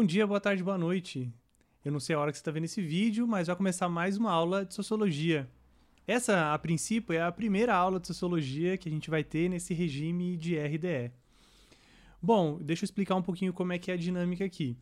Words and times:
Bom 0.00 0.06
dia, 0.06 0.26
boa 0.26 0.40
tarde, 0.40 0.64
boa 0.64 0.78
noite. 0.78 1.30
Eu 1.84 1.92
não 1.92 2.00
sei 2.00 2.16
a 2.16 2.18
hora 2.18 2.32
que 2.32 2.38
você 2.38 2.40
está 2.40 2.50
vendo 2.50 2.64
esse 2.64 2.80
vídeo, 2.80 3.28
mas 3.28 3.48
vai 3.48 3.54
começar 3.54 3.86
mais 3.86 4.16
uma 4.16 4.32
aula 4.32 4.64
de 4.64 4.74
sociologia. 4.74 5.46
Essa, 6.06 6.54
a 6.54 6.58
princípio, 6.58 7.12
é 7.12 7.20
a 7.20 7.30
primeira 7.30 7.74
aula 7.74 8.00
de 8.00 8.06
sociologia 8.06 8.78
que 8.78 8.88
a 8.88 8.90
gente 8.90 9.10
vai 9.10 9.22
ter 9.22 9.50
nesse 9.50 9.74
regime 9.74 10.38
de 10.38 10.56
RDE. 10.56 11.12
Bom, 12.22 12.58
deixa 12.62 12.82
eu 12.82 12.86
explicar 12.86 13.14
um 13.14 13.20
pouquinho 13.20 13.52
como 13.52 13.74
é 13.74 13.78
que 13.78 13.90
é 13.90 13.94
a 13.94 13.96
dinâmica 13.98 14.42
aqui. 14.42 14.74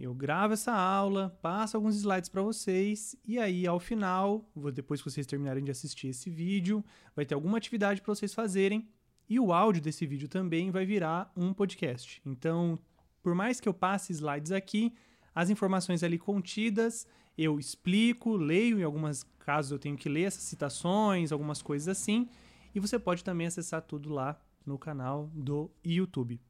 Eu 0.00 0.14
gravo 0.14 0.54
essa 0.54 0.72
aula, 0.72 1.38
passo 1.42 1.76
alguns 1.76 1.96
slides 1.96 2.30
para 2.30 2.40
vocês 2.40 3.14
e 3.22 3.38
aí 3.38 3.66
ao 3.66 3.78
final, 3.78 4.50
depois 4.72 5.02
que 5.02 5.10
vocês 5.10 5.26
terminarem 5.26 5.62
de 5.62 5.72
assistir 5.72 6.06
esse 6.06 6.30
vídeo, 6.30 6.82
vai 7.14 7.26
ter 7.26 7.34
alguma 7.34 7.58
atividade 7.58 8.00
para 8.00 8.14
vocês 8.14 8.32
fazerem 8.32 8.88
e 9.28 9.38
o 9.38 9.52
áudio 9.52 9.82
desse 9.82 10.06
vídeo 10.06 10.26
também 10.26 10.70
vai 10.70 10.86
virar 10.86 11.30
um 11.36 11.52
podcast. 11.52 12.22
Então, 12.24 12.78
por 13.24 13.34
mais 13.34 13.58
que 13.58 13.68
eu 13.68 13.72
passe 13.72 14.12
slides 14.12 14.52
aqui, 14.52 14.94
as 15.34 15.48
informações 15.48 16.04
ali 16.04 16.18
contidas 16.18 17.08
eu 17.36 17.58
explico, 17.58 18.36
leio, 18.36 18.78
em 18.78 18.84
alguns 18.84 19.24
casos 19.40 19.72
eu 19.72 19.78
tenho 19.78 19.96
que 19.96 20.08
ler 20.08 20.24
essas 20.24 20.44
citações, 20.44 21.32
algumas 21.32 21.60
coisas 21.60 21.88
assim, 21.88 22.28
e 22.74 22.78
você 22.78 22.98
pode 22.98 23.24
também 23.24 23.46
acessar 23.46 23.82
tudo 23.82 24.12
lá 24.12 24.40
no 24.64 24.78
canal 24.78 25.30
do 25.34 25.70
YouTube. 25.84 26.40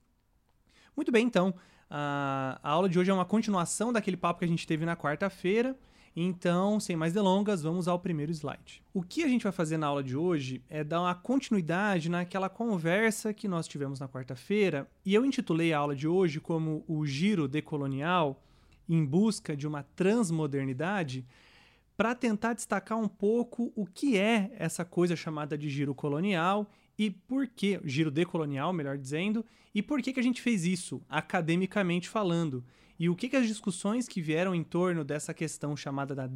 Muito 0.96 1.10
bem, 1.10 1.24
então, 1.24 1.54
a, 1.88 2.60
a 2.62 2.70
aula 2.70 2.88
de 2.88 2.98
hoje 2.98 3.10
é 3.10 3.14
uma 3.14 3.24
continuação 3.24 3.92
daquele 3.92 4.16
papo 4.16 4.40
que 4.40 4.44
a 4.44 4.48
gente 4.48 4.66
teve 4.66 4.84
na 4.84 4.96
quarta-feira. 4.96 5.78
Então, 6.16 6.78
sem 6.78 6.94
mais 6.94 7.12
delongas, 7.12 7.62
vamos 7.62 7.88
ao 7.88 7.98
primeiro 7.98 8.30
slide. 8.30 8.80
O 8.92 9.02
que 9.02 9.24
a 9.24 9.28
gente 9.28 9.42
vai 9.42 9.50
fazer 9.50 9.76
na 9.76 9.88
aula 9.88 10.02
de 10.02 10.16
hoje 10.16 10.62
é 10.70 10.84
dar 10.84 11.00
uma 11.00 11.14
continuidade 11.14 12.08
naquela 12.08 12.48
conversa 12.48 13.34
que 13.34 13.48
nós 13.48 13.66
tivemos 13.66 13.98
na 13.98 14.08
quarta-feira, 14.08 14.88
e 15.04 15.12
eu 15.12 15.24
intitulei 15.24 15.72
a 15.72 15.78
aula 15.78 15.96
de 15.96 16.06
hoje 16.06 16.40
como 16.40 16.84
o 16.86 17.04
giro 17.04 17.48
decolonial 17.48 18.40
em 18.88 19.04
busca 19.04 19.56
de 19.56 19.66
uma 19.66 19.82
transmodernidade, 19.82 21.26
para 21.96 22.14
tentar 22.14 22.54
destacar 22.54 22.98
um 22.98 23.08
pouco 23.08 23.72
o 23.74 23.86
que 23.86 24.16
é 24.16 24.52
essa 24.56 24.84
coisa 24.84 25.16
chamada 25.16 25.56
de 25.56 25.68
giro 25.68 25.94
colonial 25.94 26.70
e 26.98 27.10
por 27.10 27.46
que, 27.46 27.80
giro 27.84 28.10
decolonial, 28.10 28.72
melhor 28.72 28.96
dizendo, 28.96 29.44
e 29.74 29.82
por 29.82 30.00
que, 30.00 30.12
que 30.12 30.20
a 30.20 30.22
gente 30.22 30.40
fez 30.40 30.64
isso, 30.64 31.02
academicamente 31.08 32.08
falando. 32.08 32.64
E 32.98 33.08
o 33.08 33.16
que, 33.16 33.28
que 33.28 33.36
as 33.36 33.46
discussões 33.46 34.06
que 34.06 34.22
vieram 34.22 34.54
em 34.54 34.62
torno 34.62 35.04
dessa 35.04 35.34
questão 35.34 35.76
chamada 35.76 36.14
da 36.14 36.28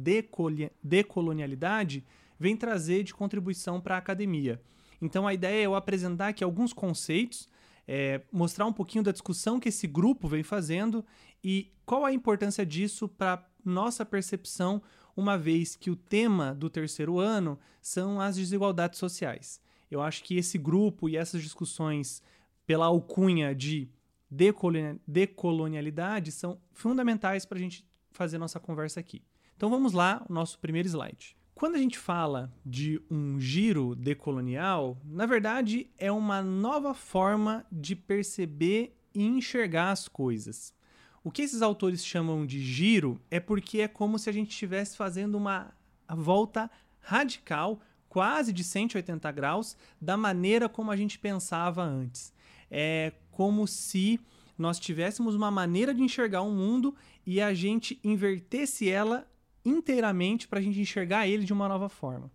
decolonialidade 0.83 2.03
vem 2.39 2.55
trazer 2.55 3.03
de 3.03 3.13
contribuição 3.13 3.79
para 3.79 3.95
a 3.95 3.97
academia. 3.97 4.61
Então 5.01 5.27
a 5.27 5.33
ideia 5.33 5.61
é 5.61 5.65
eu 5.65 5.75
apresentar 5.75 6.29
aqui 6.29 6.43
alguns 6.43 6.73
conceitos, 6.73 7.47
é, 7.87 8.21
mostrar 8.31 8.65
um 8.65 8.73
pouquinho 8.73 9.03
da 9.03 9.11
discussão 9.11 9.59
que 9.59 9.69
esse 9.69 9.87
grupo 9.87 10.27
vem 10.27 10.43
fazendo 10.43 11.03
e 11.43 11.71
qual 11.85 12.05
a 12.05 12.13
importância 12.13 12.65
disso 12.65 13.07
para 13.07 13.45
nossa 13.63 14.05
percepção, 14.05 14.81
uma 15.15 15.37
vez 15.37 15.75
que 15.75 15.89
o 15.89 15.95
tema 15.95 16.53
do 16.53 16.69
terceiro 16.69 17.19
ano 17.19 17.59
são 17.81 18.21
as 18.21 18.35
desigualdades 18.35 18.99
sociais. 18.99 19.61
Eu 19.89 20.01
acho 20.01 20.23
que 20.23 20.37
esse 20.37 20.57
grupo 20.57 21.09
e 21.09 21.17
essas 21.17 21.41
discussões 21.41 22.21
pela 22.65 22.85
alcunha 22.85 23.55
de 23.55 23.89
decolonialidade 24.29 26.31
são 26.31 26.59
fundamentais 26.71 27.45
para 27.45 27.57
a 27.57 27.61
gente 27.61 27.85
fazer 28.11 28.37
nossa 28.37 28.59
conversa 28.59 28.99
aqui. 28.99 29.23
Então 29.55 29.69
vamos 29.69 29.93
lá, 29.93 30.25
o 30.29 30.33
nosso 30.33 30.59
primeiro 30.59 30.87
slide. 30.87 31.35
Quando 31.55 31.75
a 31.75 31.79
gente 31.79 31.97
fala 31.97 32.53
de 32.65 33.01
um 33.11 33.39
giro 33.39 33.93
decolonial, 33.93 34.97
na 35.03 35.25
verdade 35.25 35.89
é 35.97 36.09
uma 36.09 36.41
nova 36.41 36.93
forma 36.93 37.65
de 37.69 37.95
perceber 37.95 38.95
e 39.13 39.25
enxergar 39.25 39.91
as 39.91 40.07
coisas. 40.07 40.73
O 41.21 41.29
que 41.29 41.41
esses 41.41 41.61
autores 41.61 42.05
chamam 42.05 42.45
de 42.45 42.61
giro 42.61 43.21
é 43.29 43.41
porque 43.41 43.81
é 43.81 43.89
como 43.89 44.17
se 44.17 44.29
a 44.29 44.33
gente 44.33 44.51
estivesse 44.51 44.95
fazendo 44.95 45.35
uma 45.35 45.73
volta 46.07 46.71
radical 47.01 47.81
quase 48.07 48.53
de 48.53 48.63
180 48.63 49.29
graus 49.31 49.75
da 49.99 50.15
maneira 50.15 50.69
como 50.69 50.91
a 50.91 50.95
gente 50.95 51.19
pensava 51.19 51.83
antes. 51.83 52.33
É 52.71 53.11
como 53.39 53.65
se 53.65 54.19
nós 54.57 54.77
tivéssemos 54.77 55.33
uma 55.33 55.49
maneira 55.49 55.93
de 55.93 56.01
enxergar 56.03 56.41
o 56.41 56.49
um 56.49 56.53
mundo 56.53 56.93
e 57.25 57.39
a 57.39 57.53
gente 57.53 57.97
invertesse 58.03 58.89
ela 58.89 59.25
inteiramente 59.63 60.45
para 60.45 60.59
a 60.59 60.61
gente 60.61 60.77
enxergar 60.77 61.25
ele 61.25 61.45
de 61.45 61.53
uma 61.53 61.69
nova 61.69 61.87
forma. 61.87 62.29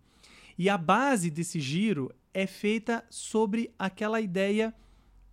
E 0.57 0.67
a 0.67 0.79
base 0.79 1.29
desse 1.29 1.59
giro 1.59 2.11
é 2.33 2.47
feita 2.47 3.05
sobre 3.07 3.71
aquela 3.77 4.19
ideia 4.19 4.73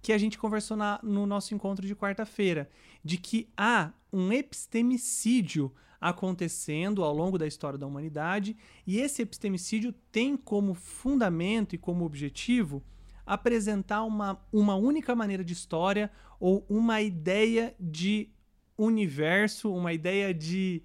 que 0.03 0.13
a 0.13 0.19
gente 0.19 0.37
conversou 0.37 0.77
na, 0.77 1.01
no 1.03 1.25
nosso 1.25 1.55
encontro 1.55 1.87
de 1.87 1.97
quarta-feira, 1.97 2.69
de 3.03 3.17
que 3.17 3.49
há 3.57 3.93
um 4.13 4.31
epistemicídio 4.31 5.73
acontecendo 5.99 7.03
ao 7.03 7.15
longo 7.15 7.39
da 7.39 7.47
história 7.47 7.79
da 7.79 7.87
humanidade, 7.87 8.55
e 8.87 9.01
esse 9.01 9.23
epistemicídio 9.23 9.95
tem 10.11 10.37
como 10.37 10.75
fundamento 10.75 11.75
e 11.75 11.79
como 11.79 12.05
objetivo 12.05 12.85
apresentar 13.27 14.03
uma, 14.05 14.41
uma 14.53 14.75
única 14.75 15.15
maneira 15.15 15.45
de 15.45 15.53
história 15.53 16.11
ou 16.41 16.65
uma 16.69 17.01
ideia 17.01 17.75
de 17.79 18.29
universo, 18.77 19.73
uma 19.73 19.93
ideia 19.93 20.35
de 20.35 20.83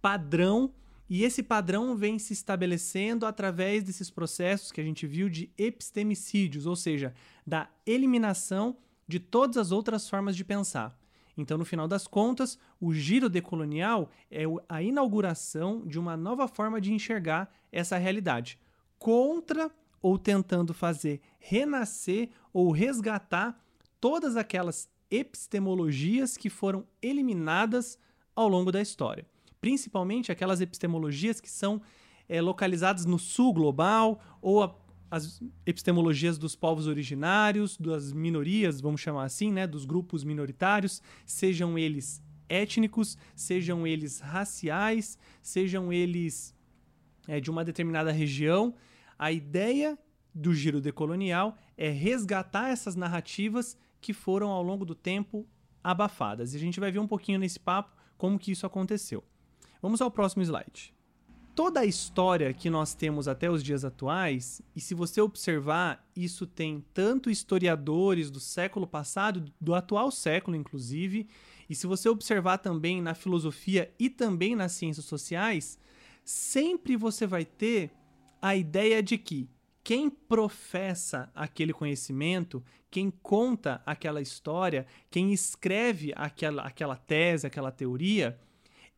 padrão, 0.00 0.72
e 1.08 1.22
esse 1.22 1.42
padrão 1.42 1.96
vem 1.96 2.18
se 2.18 2.32
estabelecendo 2.32 3.26
através 3.26 3.82
desses 3.82 4.10
processos 4.10 4.72
que 4.72 4.80
a 4.80 4.84
gente 4.84 5.06
viu 5.06 5.28
de 5.28 5.50
epistemicídios, 5.58 6.66
ou 6.66 6.76
seja, 6.76 7.14
da 7.46 7.68
eliminação 7.86 8.76
de 9.06 9.18
todas 9.20 9.56
as 9.56 9.70
outras 9.70 10.08
formas 10.08 10.34
de 10.34 10.44
pensar. 10.44 10.98
Então, 11.36 11.58
no 11.58 11.64
final 11.64 11.88
das 11.88 12.06
contas, 12.06 12.58
o 12.80 12.92
giro 12.94 13.28
decolonial 13.28 14.10
é 14.30 14.44
a 14.68 14.82
inauguração 14.82 15.86
de 15.86 15.98
uma 15.98 16.16
nova 16.16 16.46
forma 16.46 16.80
de 16.80 16.92
enxergar 16.92 17.52
essa 17.72 17.98
realidade, 17.98 18.58
contra 18.98 19.70
ou 20.04 20.18
tentando 20.18 20.74
fazer 20.74 21.22
renascer 21.38 22.28
ou 22.52 22.70
resgatar 22.70 23.58
todas 23.98 24.36
aquelas 24.36 24.86
epistemologias 25.10 26.36
que 26.36 26.50
foram 26.50 26.86
eliminadas 27.00 27.98
ao 28.36 28.46
longo 28.46 28.70
da 28.70 28.82
história. 28.82 29.26
Principalmente 29.62 30.30
aquelas 30.30 30.60
epistemologias 30.60 31.40
que 31.40 31.50
são 31.50 31.80
é, 32.28 32.38
localizadas 32.42 33.06
no 33.06 33.18
sul 33.18 33.54
global 33.54 34.20
ou 34.42 34.62
a 34.62 34.76
as 35.10 35.40
epistemologias 35.64 36.36
dos 36.36 36.56
povos 36.56 36.88
originários, 36.88 37.76
das 37.76 38.12
minorias, 38.12 38.80
vamos 38.80 39.00
chamar 39.00 39.24
assim, 39.24 39.52
né, 39.52 39.64
dos 39.64 39.84
grupos 39.84 40.24
minoritários, 40.24 41.00
sejam 41.24 41.78
eles 41.78 42.20
étnicos, 42.48 43.16
sejam 43.36 43.86
eles 43.86 44.18
raciais, 44.18 45.16
sejam 45.40 45.92
eles 45.92 46.52
é, 47.28 47.38
de 47.38 47.48
uma 47.48 47.64
determinada 47.64 48.10
região. 48.10 48.74
A 49.18 49.32
ideia 49.32 49.98
do 50.34 50.54
giro 50.54 50.80
decolonial 50.80 51.56
é 51.76 51.90
resgatar 51.90 52.68
essas 52.68 52.96
narrativas 52.96 53.76
que 54.00 54.12
foram 54.12 54.48
ao 54.48 54.62
longo 54.62 54.84
do 54.84 54.94
tempo 54.94 55.46
abafadas. 55.82 56.52
E 56.52 56.56
a 56.56 56.60
gente 56.60 56.80
vai 56.80 56.90
ver 56.90 56.98
um 56.98 57.06
pouquinho 57.06 57.38
nesse 57.38 57.58
papo 57.58 57.96
como 58.16 58.38
que 58.38 58.52
isso 58.52 58.66
aconteceu. 58.66 59.22
Vamos 59.80 60.00
ao 60.00 60.10
próximo 60.10 60.42
slide 60.42 60.94
toda 61.54 61.80
a 61.80 61.84
história 61.84 62.52
que 62.52 62.68
nós 62.68 62.94
temos 62.94 63.28
até 63.28 63.48
os 63.48 63.62
dias 63.62 63.84
atuais, 63.84 64.60
e 64.74 64.80
se 64.80 64.94
você 64.94 65.20
observar, 65.20 66.04
isso 66.16 66.46
tem 66.46 66.84
tanto 66.92 67.30
historiadores 67.30 68.30
do 68.30 68.40
século 68.40 68.86
passado, 68.86 69.44
do 69.60 69.74
atual 69.74 70.10
século 70.10 70.56
inclusive, 70.56 71.28
e 71.70 71.74
se 71.74 71.86
você 71.86 72.08
observar 72.08 72.58
também 72.58 73.00
na 73.00 73.14
filosofia 73.14 73.92
e 73.98 74.10
também 74.10 74.56
nas 74.56 74.72
ciências 74.72 75.06
sociais, 75.06 75.78
sempre 76.24 76.96
você 76.96 77.26
vai 77.26 77.44
ter 77.44 77.92
a 78.44 78.54
ideia 78.54 79.02
de 79.02 79.16
que 79.16 79.48
quem 79.82 80.10
professa 80.10 81.32
aquele 81.34 81.72
conhecimento, 81.72 82.62
quem 82.90 83.10
conta 83.10 83.80
aquela 83.86 84.20
história, 84.20 84.86
quem 85.10 85.32
escreve 85.32 86.12
aquela, 86.14 86.60
aquela 86.60 86.94
tese, 86.94 87.46
aquela 87.46 87.72
teoria, 87.72 88.38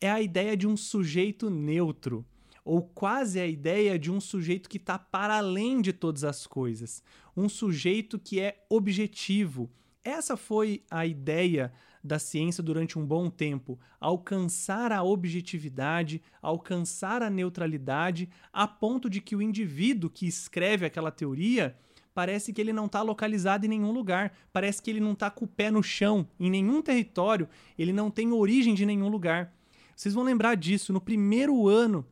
é 0.01 0.11
a 0.11 0.21
ideia 0.21 0.57
de 0.57 0.67
um 0.67 0.77
sujeito 0.77 1.49
neutro 1.49 2.27
ou 2.65 2.83
quase 2.83 3.39
a 3.39 3.47
ideia 3.47 3.97
de 3.97 4.11
um 4.11 4.21
sujeito 4.21 4.69
que 4.69 4.79
está 4.79 4.99
para 4.99 5.37
além 5.37 5.81
de 5.81 5.93
todas 5.93 6.25
as 6.25 6.45
coisas, 6.45 7.01
um 7.37 7.49
sujeito 7.49 8.19
que 8.19 8.41
é 8.41 8.67
objetivo. 8.69 9.71
Essa 10.03 10.37
foi 10.37 10.83
a 10.91 11.07
ideia 11.07 11.73
da 12.07 12.19
ciência 12.19 12.63
durante 12.63 12.99
um 12.99 13.05
bom 13.05 13.29
tempo, 13.29 13.79
alcançar 14.01 14.93
a 14.93 15.03
objetividade, 15.03 16.23
alcançar 16.41 17.23
a 17.23 17.29
neutralidade, 17.29 18.29
a 18.53 18.67
ponto 18.67 19.11
de 19.11 19.21
que 19.21 19.37
o 19.37 19.43
indivíduo 19.43 20.09
que 20.09 20.27
escreve 20.27 20.87
aquela 20.87 21.11
teoria 21.11 21.77
parece 22.15 22.51
que 22.51 22.61
ele 22.61 22.73
não 22.73 22.87
está 22.87 23.03
localizado 23.03 23.67
em 23.67 23.69
nenhum 23.69 23.93
lugar, 23.93 24.33
parece 24.51 24.81
que 24.81 24.91
ele 24.91 25.01
não 25.01 25.13
está 25.13 25.31
com 25.31 25.45
o 25.45 25.49
pé 25.49 25.71
no 25.71 25.83
chão, 25.83 26.27
em 26.41 26.49
nenhum 26.49 26.81
território, 26.81 27.47
ele 27.79 27.93
não 27.93 28.11
tem 28.11 28.33
origem 28.33 28.75
de 28.75 28.87
nenhum 28.87 29.09
lugar. 29.09 29.53
Vocês 29.95 30.15
vão 30.15 30.25
lembrar 30.25 30.55
disso, 30.55 30.95
no 30.95 31.01
primeiro 31.01 31.69
ano 31.69 32.07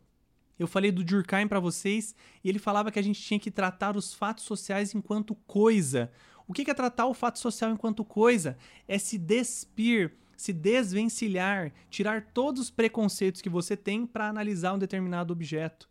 eu 0.59 0.69
falei 0.69 0.93
do 0.93 1.03
Durkheim 1.03 1.49
para 1.49 1.59
vocês 1.59 2.15
e 2.43 2.49
ele 2.49 2.59
falava 2.59 2.91
que 2.91 2.99
a 2.99 3.03
gente 3.03 3.21
tinha 3.21 3.41
que 3.41 3.51
tratar 3.51 3.97
os 3.97 4.15
fatos 4.15 4.45
sociais 4.45 4.95
enquanto 4.95 5.35
coisa. 5.47 6.11
O 6.47 6.53
que 6.53 6.71
é 6.71 6.75
tratar 6.75 7.07
o 7.07 7.15
fato 7.15 7.39
social 7.39 7.71
enquanto 7.71 8.05
coisa? 8.05 8.57
É 8.87 8.99
se 8.99 9.19
despir 9.19 10.13
se 10.37 10.53
desvencilhar, 10.53 11.73
tirar 11.89 12.31
todos 12.33 12.63
os 12.63 12.71
preconceitos 12.71 13.41
que 13.41 13.49
você 13.49 13.77
tem 13.77 14.07
para 14.07 14.29
analisar 14.29 14.75
um 14.75 14.79
determinado 14.79 15.33
objeto, 15.33 15.89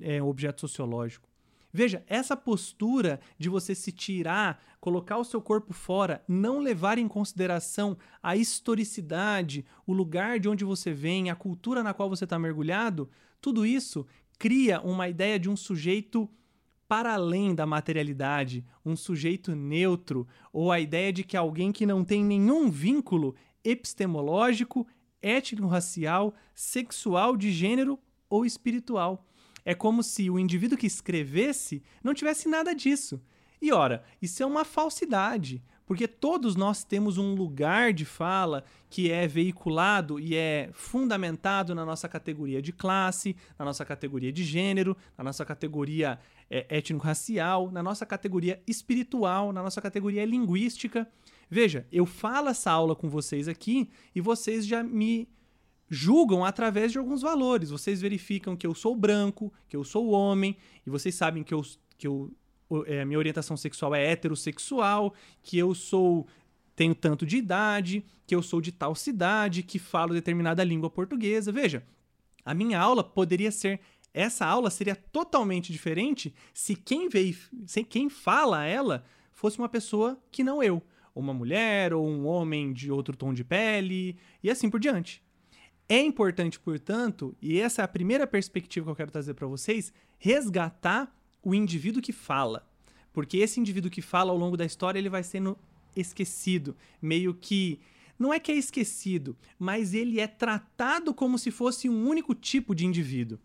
é, 0.00 0.22
objeto 0.22 0.60
sociológico. 0.60 1.28
Veja, 1.72 2.02
essa 2.08 2.36
postura 2.36 3.20
de 3.38 3.48
você 3.48 3.74
se 3.74 3.92
tirar, 3.92 4.60
colocar 4.80 5.18
o 5.18 5.24
seu 5.24 5.40
corpo 5.40 5.72
fora, 5.72 6.22
não 6.26 6.58
levar 6.58 6.98
em 6.98 7.06
consideração 7.06 7.96
a 8.22 8.36
historicidade, 8.36 9.64
o 9.86 9.92
lugar 9.92 10.40
de 10.40 10.48
onde 10.48 10.64
você 10.64 10.92
vem, 10.92 11.30
a 11.30 11.36
cultura 11.36 11.82
na 11.82 11.94
qual 11.94 12.08
você 12.08 12.24
está 12.24 12.38
mergulhado, 12.38 13.08
tudo 13.40 13.64
isso 13.64 14.04
cria 14.36 14.80
uma 14.80 15.08
ideia 15.08 15.38
de 15.38 15.48
um 15.48 15.56
sujeito 15.56 16.28
para 16.90 17.14
além 17.14 17.54
da 17.54 17.64
materialidade, 17.64 18.64
um 18.84 18.96
sujeito 18.96 19.54
neutro, 19.54 20.26
ou 20.52 20.72
a 20.72 20.80
ideia 20.80 21.12
de 21.12 21.22
que 21.22 21.36
alguém 21.36 21.70
que 21.70 21.86
não 21.86 22.04
tem 22.04 22.24
nenhum 22.24 22.68
vínculo 22.68 23.36
epistemológico, 23.62 24.84
étnico-racial, 25.22 26.34
sexual, 26.52 27.36
de 27.36 27.52
gênero 27.52 27.96
ou 28.28 28.44
espiritual. 28.44 29.24
É 29.64 29.72
como 29.72 30.02
se 30.02 30.28
o 30.28 30.36
indivíduo 30.36 30.76
que 30.76 30.88
escrevesse 30.88 31.80
não 32.02 32.12
tivesse 32.12 32.48
nada 32.48 32.74
disso. 32.74 33.22
E 33.62 33.72
ora, 33.72 34.02
isso 34.20 34.42
é 34.42 34.46
uma 34.46 34.64
falsidade, 34.64 35.62
porque 35.90 36.08
todos 36.08 36.56
nós 36.56 36.82
temos 36.82 37.18
um 37.18 37.34
lugar 37.34 37.92
de 37.92 38.04
fala 38.04 38.64
que 38.88 39.10
é 39.10 39.26
veiculado 39.26 40.18
e 40.18 40.34
é 40.34 40.70
fundamentado 40.72 41.74
na 41.74 41.84
nossa 41.84 42.08
categoria 42.08 42.62
de 42.62 42.72
classe, 42.72 43.36
na 43.58 43.64
nossa 43.64 43.84
categoria 43.84 44.32
de 44.32 44.42
gênero, 44.42 44.96
na 45.18 45.24
nossa 45.24 45.44
categoria 45.44 46.18
é, 46.50 46.66
étnico-racial, 46.68 47.70
na 47.70 47.82
nossa 47.82 48.04
categoria 48.04 48.60
espiritual, 48.66 49.52
na 49.52 49.62
nossa 49.62 49.80
categoria 49.80 50.24
linguística. 50.24 51.08
Veja, 51.48 51.86
eu 51.92 52.04
falo 52.04 52.48
essa 52.48 52.70
aula 52.70 52.96
com 52.96 53.08
vocês 53.08 53.46
aqui 53.46 53.88
e 54.14 54.20
vocês 54.20 54.66
já 54.66 54.82
me 54.82 55.28
julgam 55.88 56.44
através 56.44 56.92
de 56.92 56.98
alguns 56.98 57.22
valores. 57.22 57.70
Vocês 57.70 58.00
verificam 58.00 58.56
que 58.56 58.66
eu 58.66 58.74
sou 58.74 58.94
branco, 58.94 59.52
que 59.68 59.76
eu 59.76 59.84
sou 59.84 60.10
homem, 60.10 60.56
e 60.86 60.90
vocês 60.90 61.14
sabem 61.14 61.42
que 61.42 61.54
eu, 61.54 61.62
que 61.96 62.06
eu 62.06 62.32
é, 62.86 63.04
minha 63.04 63.18
orientação 63.18 63.56
sexual 63.56 63.94
é 63.94 64.04
heterossexual, 64.10 65.14
que 65.42 65.58
eu 65.58 65.74
sou 65.74 66.26
tenho 66.76 66.94
tanto 66.94 67.26
de 67.26 67.36
idade, 67.36 68.04
que 68.26 68.34
eu 68.34 68.42
sou 68.42 68.58
de 68.58 68.72
tal 68.72 68.94
cidade, 68.94 69.62
que 69.62 69.78
falo 69.78 70.14
determinada 70.14 70.64
língua 70.64 70.88
portuguesa. 70.88 71.52
Veja, 71.52 71.84
a 72.42 72.54
minha 72.54 72.80
aula 72.80 73.04
poderia 73.04 73.50
ser 73.50 73.80
essa 74.12 74.44
aula 74.44 74.70
seria 74.70 74.96
totalmente 74.96 75.72
diferente 75.72 76.34
se 76.52 76.74
quem 76.74 77.08
veio, 77.08 77.36
se 77.66 77.84
quem 77.84 78.08
fala 78.08 78.64
ela 78.64 79.04
fosse 79.32 79.58
uma 79.58 79.68
pessoa 79.68 80.20
que 80.30 80.44
não 80.44 80.62
eu, 80.62 80.82
uma 81.14 81.32
mulher 81.32 81.92
ou 81.92 82.06
um 82.06 82.26
homem 82.26 82.72
de 82.72 82.90
outro 82.90 83.16
tom 83.16 83.32
de 83.32 83.44
pele 83.44 84.16
e 84.42 84.50
assim 84.50 84.68
por 84.68 84.80
diante. 84.80 85.22
É 85.88 86.00
importante, 86.00 86.58
portanto, 86.60 87.36
e 87.42 87.58
essa 87.60 87.82
é 87.82 87.84
a 87.84 87.88
primeira 87.88 88.26
perspectiva 88.26 88.86
que 88.86 88.90
eu 88.92 88.96
quero 88.96 89.10
trazer 89.10 89.34
para 89.34 89.46
vocês, 89.46 89.92
resgatar 90.18 91.12
o 91.42 91.54
indivíduo 91.54 92.02
que 92.02 92.12
fala. 92.12 92.68
Porque 93.12 93.38
esse 93.38 93.58
indivíduo 93.58 93.90
que 93.90 94.00
fala 94.00 94.30
ao 94.30 94.38
longo 94.38 94.56
da 94.56 94.64
história, 94.64 94.98
ele 94.98 95.08
vai 95.08 95.24
sendo 95.24 95.58
esquecido, 95.96 96.76
meio 97.02 97.34
que 97.34 97.80
não 98.16 98.32
é 98.32 98.38
que 98.38 98.52
é 98.52 98.54
esquecido, 98.54 99.36
mas 99.58 99.94
ele 99.94 100.20
é 100.20 100.26
tratado 100.26 101.12
como 101.12 101.38
se 101.38 101.50
fosse 101.50 101.88
um 101.88 102.06
único 102.06 102.34
tipo 102.34 102.74
de 102.74 102.86
indivíduo. 102.86 103.38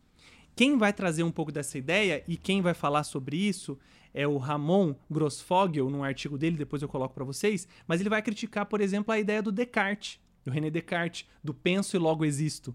Quem 0.55 0.77
vai 0.77 0.93
trazer 0.93 1.23
um 1.23 1.31
pouco 1.31 1.51
dessa 1.51 1.77
ideia 1.77 2.23
e 2.27 2.37
quem 2.37 2.61
vai 2.61 2.73
falar 2.73 3.03
sobre 3.03 3.37
isso 3.37 3.77
é 4.13 4.27
o 4.27 4.37
Ramon 4.37 4.95
Grossfogel, 5.11 5.89
num 5.89 6.03
artigo 6.03 6.37
dele, 6.37 6.55
depois 6.55 6.81
eu 6.81 6.87
coloco 6.87 7.13
para 7.13 7.25
vocês, 7.25 7.67
mas 7.85 7.99
ele 7.99 8.09
vai 8.09 8.21
criticar, 8.21 8.65
por 8.65 8.79
exemplo, 8.79 9.13
a 9.13 9.19
ideia 9.19 9.41
do 9.41 9.51
Descartes 9.51 10.19
do 10.45 10.51
René 10.51 10.69
Descartes, 10.69 11.27
do 11.43 11.53
penso 11.53 11.97
e 11.97 11.99
logo 11.99 12.23
existo. 12.23 12.73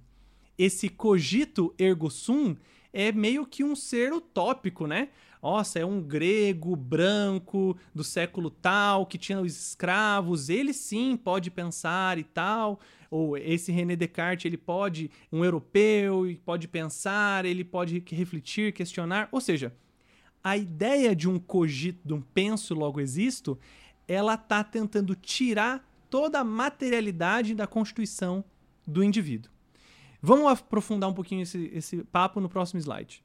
Esse 0.59 0.88
cogito 0.88 1.73
ergo 1.79 2.11
sum 2.11 2.56
é 2.93 3.12
meio 3.12 3.47
que 3.47 3.62
um 3.62 3.77
ser 3.77 4.12
utópico, 4.12 4.87
né? 4.87 5.09
Nossa, 5.41 5.79
é 5.79 5.87
um 5.87 6.03
grego 6.03 6.76
branco 6.76 7.79
do 7.94 8.05
século 8.05 8.50
tal 8.50 9.06
que 9.06 9.17
tinha 9.17 9.41
os 9.41 9.69
escravos, 9.69 10.50
ele 10.50 10.75
sim 10.75 11.17
pode 11.17 11.50
pensar 11.50 12.19
e 12.19 12.25
tal. 12.25 12.81
Ou 13.11 13.37
esse 13.37 13.73
René 13.73 13.97
Descartes, 13.97 14.45
ele 14.45 14.57
pode, 14.57 15.11
um 15.33 15.45
europeu, 15.45 16.25
pode 16.45 16.69
pensar, 16.69 17.45
ele 17.45 17.65
pode 17.65 18.03
refletir, 18.09 18.73
questionar. 18.73 19.29
Ou 19.33 19.41
seja, 19.41 19.75
a 20.43 20.57
ideia 20.57 21.15
de 21.15 21.29
um 21.29 21.39
cogito, 21.39 22.07
de 22.07 22.15
um 22.15 22.21
penso 22.21 22.75
logo 22.75 23.01
existo, 23.01 23.59
ela 24.07 24.37
tá 24.37 24.62
tentando 24.62 25.15
tirar 25.15 25.89
toda 26.09 26.41
a 26.41 26.45
materialidade 26.45 27.55
da 27.55 27.67
constituição 27.67 28.45
do 28.87 29.03
indivíduo. 29.03 29.51
Vamos 30.23 30.51
aprofundar 30.51 31.09
um 31.09 31.15
pouquinho 31.15 31.43
esse, 31.43 31.71
esse 31.73 32.05
papo 32.05 32.41
no 32.41 32.49
próximo 32.49 32.81
slide. 32.81 33.25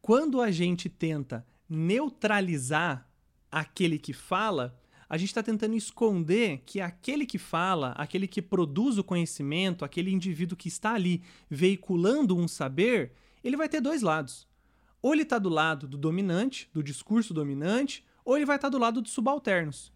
Quando 0.00 0.40
a 0.40 0.50
gente 0.50 0.88
tenta 0.88 1.46
neutralizar 1.68 3.08
aquele 3.50 3.98
que 3.98 4.12
fala, 4.12 4.78
a 5.14 5.16
gente 5.16 5.28
está 5.28 5.44
tentando 5.44 5.76
esconder 5.76 6.64
que 6.66 6.80
aquele 6.80 7.24
que 7.24 7.38
fala, 7.38 7.92
aquele 7.92 8.26
que 8.26 8.42
produz 8.42 8.98
o 8.98 9.04
conhecimento, 9.04 9.84
aquele 9.84 10.12
indivíduo 10.12 10.56
que 10.56 10.66
está 10.66 10.94
ali 10.94 11.22
veiculando 11.48 12.36
um 12.36 12.48
saber, 12.48 13.12
ele 13.44 13.56
vai 13.56 13.68
ter 13.68 13.80
dois 13.80 14.02
lados. 14.02 14.44
Ou 15.00 15.12
ele 15.12 15.22
está 15.22 15.38
do 15.38 15.48
lado 15.48 15.86
do 15.86 15.96
dominante, 15.96 16.68
do 16.72 16.82
discurso 16.82 17.32
dominante, 17.32 18.04
ou 18.24 18.34
ele 18.34 18.44
vai 18.44 18.56
estar 18.56 18.66
tá 18.66 18.72
do 18.72 18.78
lado 18.78 19.00
dos 19.00 19.12
subalternos 19.12 19.94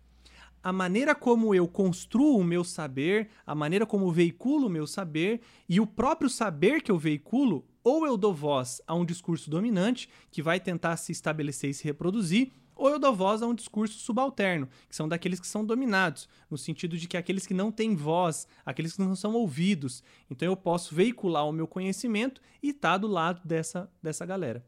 a 0.63 0.73
maneira 0.73 1.15
como 1.15 1.55
eu 1.55 1.69
construo 1.69 2.37
o 2.37 2.45
meu 2.45 2.65
saber, 2.65 3.29
a 3.47 3.55
maneira 3.55 3.87
como 3.87 4.11
veiculo 4.11 4.67
o 4.67 4.71
meu 4.71 4.89
saber 4.89 5.41
e 5.69 5.79
o 5.79 5.87
próprio 5.87 6.29
saber 6.29 6.83
que 6.83 6.91
eu 6.91 6.99
veiculo, 6.99 7.65
ou 7.85 8.05
eu 8.05 8.17
dou 8.17 8.35
voz 8.35 8.83
a 8.87 8.95
um 8.95 9.05
discurso 9.05 9.49
dominante 9.49 10.09
que 10.31 10.43
vai 10.43 10.59
tentar 10.59 10.97
se 10.97 11.13
estabelecer 11.13 11.71
e 11.71 11.75
se 11.75 11.85
reproduzir, 11.85 12.51
ou 12.79 12.89
eu 12.89 12.99
dou 12.99 13.13
voz 13.13 13.43
a 13.43 13.47
um 13.47 13.55
discurso 13.55 13.99
subalterno, 13.99 14.69
que 14.89 14.95
são 14.95 15.09
daqueles 15.09 15.41
que 15.41 15.47
são 15.47 15.65
dominados, 15.65 16.29
no 16.49 16.57
sentido 16.57 16.97
de 16.97 17.09
que 17.09 17.17
aqueles 17.17 17.45
que 17.45 17.53
não 17.53 17.73
têm 17.73 17.97
voz, 17.97 18.47
aqueles 18.65 18.95
que 18.95 19.03
não 19.03 19.17
são 19.17 19.35
ouvidos. 19.35 20.03
Então 20.31 20.47
eu 20.47 20.57
posso 20.57 20.95
veicular 20.95 21.47
o 21.47 21.53
meu 21.53 21.67
conhecimento 21.67 22.41
e 22.63 22.71
estar 22.71 22.93
tá 22.93 22.99
do 22.99 23.09
lado 23.09 23.41
dessa, 23.45 23.91
dessa 24.01 24.25
galera. 24.25 24.65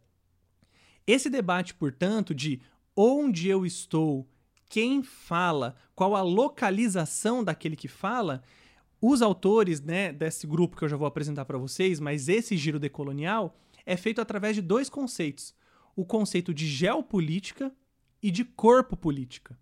Esse 1.07 1.31
debate, 1.31 1.73
portanto, 1.73 2.35
de 2.35 2.61
onde 2.97 3.49
eu 3.49 3.65
estou 3.65 4.29
quem 4.69 5.03
fala, 5.03 5.75
qual 5.95 6.15
a 6.15 6.23
localização 6.23 7.43
daquele 7.43 7.75
que 7.75 7.89
fala, 7.89 8.43
os 9.01 9.23
autores 9.23 9.81
né, 9.81 10.13
desse 10.13 10.47
grupo 10.47 10.77
que 10.77 10.85
eu 10.85 10.89
já 10.89 10.97
vou 10.97 11.07
apresentar 11.07 11.45
para 11.45 11.59
vocês, 11.59 11.99
mas 11.99 12.29
esse 12.29 12.57
giro 12.57 12.79
decolonial 12.79 13.57
é 13.87 13.97
feito 13.97 14.21
através 14.21 14.55
de 14.55 14.63
dois 14.63 14.89
conceitos: 14.89 15.55
o 15.97 16.05
conceito 16.05 16.53
de 16.53 16.67
geopolítica 16.67 17.73
e 18.23 18.31
de 18.31 18.45
corpo 18.45 18.97
política. 18.97 19.59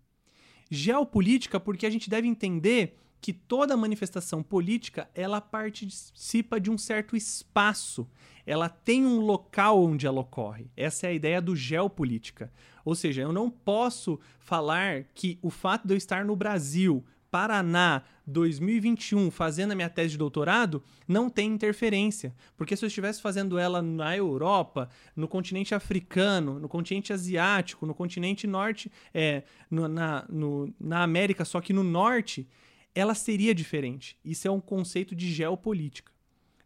Geopolítica, 0.69 1.59
porque 1.59 1.85
a 1.85 1.89
gente 1.89 2.09
deve 2.09 2.27
entender 2.27 2.97
que 3.21 3.33
toda 3.33 3.75
manifestação 3.75 4.41
política 4.41 5.09
ela 5.13 5.41
participa 5.41 6.59
de 6.59 6.71
um 6.71 6.77
certo 6.77 7.15
espaço, 7.15 8.07
ela 8.45 8.69
tem 8.69 9.05
um 9.05 9.19
local 9.19 9.83
onde 9.83 10.07
ela 10.07 10.21
ocorre. 10.21 10.71
Essa 10.75 11.07
é 11.07 11.09
a 11.09 11.13
ideia 11.13 11.41
do 11.41 11.55
geopolítica. 11.55 12.51
Ou 12.85 12.95
seja, 12.95 13.21
eu 13.21 13.33
não 13.33 13.49
posso 13.49 14.19
falar 14.39 15.03
que 15.13 15.37
o 15.41 15.49
fato 15.49 15.87
de 15.87 15.93
eu 15.93 15.97
estar 15.97 16.23
no 16.23 16.35
Brasil, 16.35 17.03
Paraná, 17.31 18.03
2021, 18.25 19.29
fazendo 19.31 19.71
a 19.71 19.75
minha 19.75 19.89
tese 19.89 20.11
de 20.11 20.17
doutorado, 20.17 20.83
não 21.07 21.29
tem 21.29 21.51
interferência. 21.51 22.33
Porque 22.57 22.75
se 22.75 22.83
eu 22.83 22.87
estivesse 22.87 23.21
fazendo 23.21 23.57
ela 23.57 23.81
na 23.81 24.15
Europa, 24.15 24.89
no 25.15 25.27
continente 25.27 25.73
africano, 25.75 26.59
no 26.59 26.67
continente 26.67 27.13
asiático, 27.13 27.85
no 27.85 27.93
continente 27.93 28.47
norte, 28.47 28.91
é, 29.13 29.43
no, 29.69 29.87
na, 29.87 30.25
no, 30.29 30.73
na 30.79 31.03
América, 31.03 31.45
só 31.45 31.61
que 31.61 31.73
no 31.73 31.83
norte, 31.83 32.47
ela 32.93 33.13
seria 33.13 33.53
diferente. 33.53 34.17
Isso 34.23 34.47
é 34.47 34.51
um 34.51 34.61
conceito 34.61 35.15
de 35.15 35.31
geopolítica. 35.31 36.11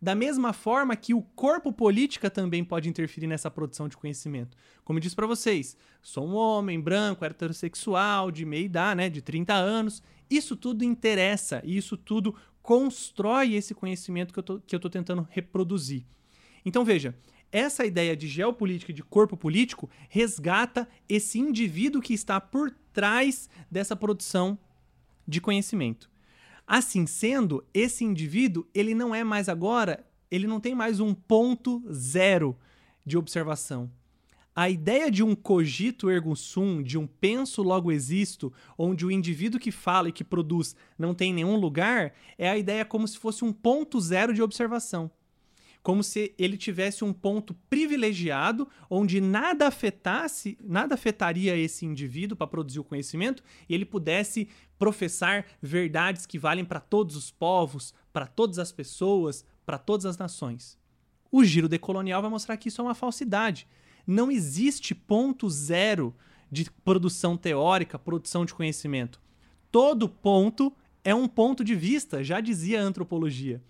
Da 0.04 0.14
mesma 0.14 0.52
forma 0.52 0.98
que 0.98 1.14
o 1.14 1.22
corpo 1.22 1.72
política 1.72 2.30
também 2.30 2.62
pode 2.62 2.90
interferir 2.90 3.26
nessa 3.26 3.50
produção 3.50 3.88
de 3.88 3.96
conhecimento. 3.96 4.58
Como 4.84 5.00
eu 5.00 5.02
disse 5.02 5.16
para 5.16 5.26
vocês, 5.26 5.78
sou 6.02 6.28
um 6.28 6.36
homem 6.36 6.78
branco, 6.78 7.24
heterossexual, 7.24 8.30
de 8.30 8.44
meia 8.44 8.66
idade, 8.66 8.98
né, 8.98 9.10
de 9.10 9.22
30 9.22 9.54
anos. 9.54 10.04
Isso 10.30 10.58
tudo 10.58 10.84
interessa 10.84 11.62
e 11.64 11.78
isso 11.78 11.96
tudo 11.96 12.36
constrói 12.62 13.54
esse 13.54 13.74
conhecimento 13.74 14.34
que 14.34 14.40
eu 14.40 14.44
tô, 14.44 14.60
que 14.60 14.76
eu 14.76 14.80
tô 14.82 14.90
tentando 14.90 15.26
reproduzir. 15.32 16.04
Então 16.66 16.84
veja, 16.84 17.16
essa 17.50 17.86
ideia 17.86 18.14
de 18.14 18.28
geopolítica 18.28 18.92
e 18.92 18.96
de 18.96 19.04
corpo 19.04 19.38
político 19.38 19.90
resgata 20.10 20.86
esse 21.08 21.40
indivíduo 21.40 22.02
que 22.02 22.14
está 22.14 22.42
por 22.42 22.76
trás 22.92 23.50
dessa 23.72 23.96
produção 23.96 24.60
de 25.26 25.40
conhecimento. 25.40 26.12
Assim 26.65 27.05
sendo, 27.05 27.63
esse 27.74 28.03
indivíduo, 28.03 28.65
ele 28.74 28.96
não 28.96 29.13
é 29.13 29.24
mais 29.24 29.50
agora, 29.50 30.05
ele 30.32 30.48
não 30.48 30.60
tem 30.60 30.74
mais 30.74 31.00
um 31.00 31.13
ponto 31.13 31.84
zero 31.91 32.58
de 33.05 33.17
observação. 33.17 33.91
A 34.55 34.70
ideia 34.70 35.10
de 35.10 35.24
um 35.24 35.34
cogito 35.34 36.12
ergo 36.12 36.36
sum, 36.36 36.84
de 36.84 36.98
um 36.98 37.08
penso 37.08 37.63
logo 37.63 37.91
existo, 37.91 38.53
onde 38.77 39.03
o 39.03 39.12
indivíduo 39.12 39.60
que 39.60 39.72
fala 39.72 40.10
e 40.10 40.12
que 40.12 40.24
produz 40.24 40.75
não 40.98 41.13
tem 41.15 41.34
nenhum 41.34 41.55
lugar, 41.55 42.13
é 42.38 42.48
a 42.48 42.58
ideia 42.58 42.86
como 42.86 43.08
se 43.08 43.17
fosse 43.17 43.43
um 43.43 43.51
ponto 43.51 44.00
zero 44.00 44.32
de 44.32 44.43
observação. 44.43 45.10
Como 45.84 46.02
se 46.02 46.34
ele 46.40 46.58
tivesse 46.58 47.04
um 47.04 47.13
ponto 47.13 47.54
privilegiado 47.70 48.68
onde 48.90 49.22
nada 49.22 49.68
afetasse, 49.68 50.58
nada 50.63 50.96
afetaria 50.96 51.56
esse 51.56 51.86
indivíduo 51.86 52.36
para 52.36 52.48
produzir 52.48 52.80
o 52.80 52.84
conhecimento 52.84 53.44
e 53.70 53.75
ele 53.75 53.86
pudesse 53.86 54.48
professar 54.80 55.46
verdades 55.62 56.25
que 56.25 56.40
valem 56.40 56.66
para 56.66 56.80
todos 56.80 57.16
os 57.16 57.30
povos, 57.30 57.94
para 58.12 58.25
todas 58.25 58.58
as 58.58 58.72
pessoas, 58.72 59.46
para 59.66 59.78
todas 59.78 60.06
as 60.06 60.18
nações. 60.18 60.80
O 61.30 61.44
giro 61.44 61.70
decolonial 61.70 62.22
vai 62.22 62.32
mostrar 62.32 62.58
que 62.58 62.70
isso 62.70 62.82
é 62.82 62.84
uma 62.84 62.96
falsidade 62.96 63.68
não 64.06 64.30
existe 64.30 64.94
ponto 64.94 65.50
zero 65.50 66.13
de 66.52 66.70
produção 66.70 67.36
teórica, 67.36 67.98
produção 67.98 68.46
de 68.46 68.54
conhecimento. 68.54 69.22
Todo 69.72 70.08
ponto 70.08 70.74
é 71.04 71.16
um 71.16 71.28
ponto 71.28 71.63
de 71.63 71.74
vista, 71.74 72.24
já 72.24 72.40
dizia 72.40 72.82
a 72.82 72.84
antropologia. 72.84 73.62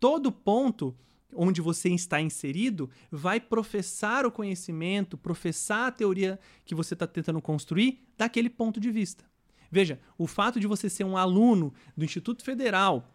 Todo 0.00 0.32
ponto 0.32 0.94
onde 1.34 1.60
você 1.60 1.88
está 1.90 2.20
inserido 2.20 2.88
vai 3.10 3.40
professar 3.40 4.24
o 4.26 4.30
conhecimento, 4.30 5.16
professar 5.16 5.88
a 5.88 5.92
teoria 5.92 6.38
que 6.64 6.74
você 6.74 6.94
está 6.94 7.06
tentando 7.06 7.40
construir 7.40 8.04
daquele 8.16 8.48
ponto 8.48 8.80
de 8.80 8.90
vista. 8.90 9.24
Veja, 9.70 9.98
o 10.16 10.26
fato 10.26 10.60
de 10.60 10.66
você 10.66 10.88
ser 10.88 11.04
um 11.04 11.16
aluno 11.16 11.72
do 11.96 12.04
Instituto 12.04 12.44
Federal 12.44 13.10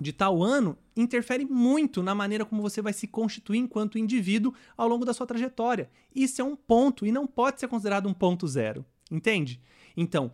de 0.00 0.12
tal 0.12 0.42
ano 0.42 0.76
interfere 0.96 1.44
muito 1.44 2.02
na 2.02 2.14
maneira 2.14 2.44
como 2.44 2.60
você 2.60 2.82
vai 2.82 2.92
se 2.92 3.06
constituir 3.06 3.58
enquanto 3.58 3.98
indivíduo 3.98 4.52
ao 4.76 4.88
longo 4.88 5.04
da 5.04 5.14
sua 5.14 5.26
trajetória. 5.26 5.90
Isso 6.14 6.40
é 6.40 6.44
um 6.44 6.56
ponto 6.56 7.06
e 7.06 7.12
não 7.12 7.26
pode 7.26 7.60
ser 7.60 7.68
considerado 7.68 8.08
um 8.08 8.14
ponto 8.14 8.46
zero, 8.46 8.84
entende? 9.10 9.60
Então, 9.96 10.32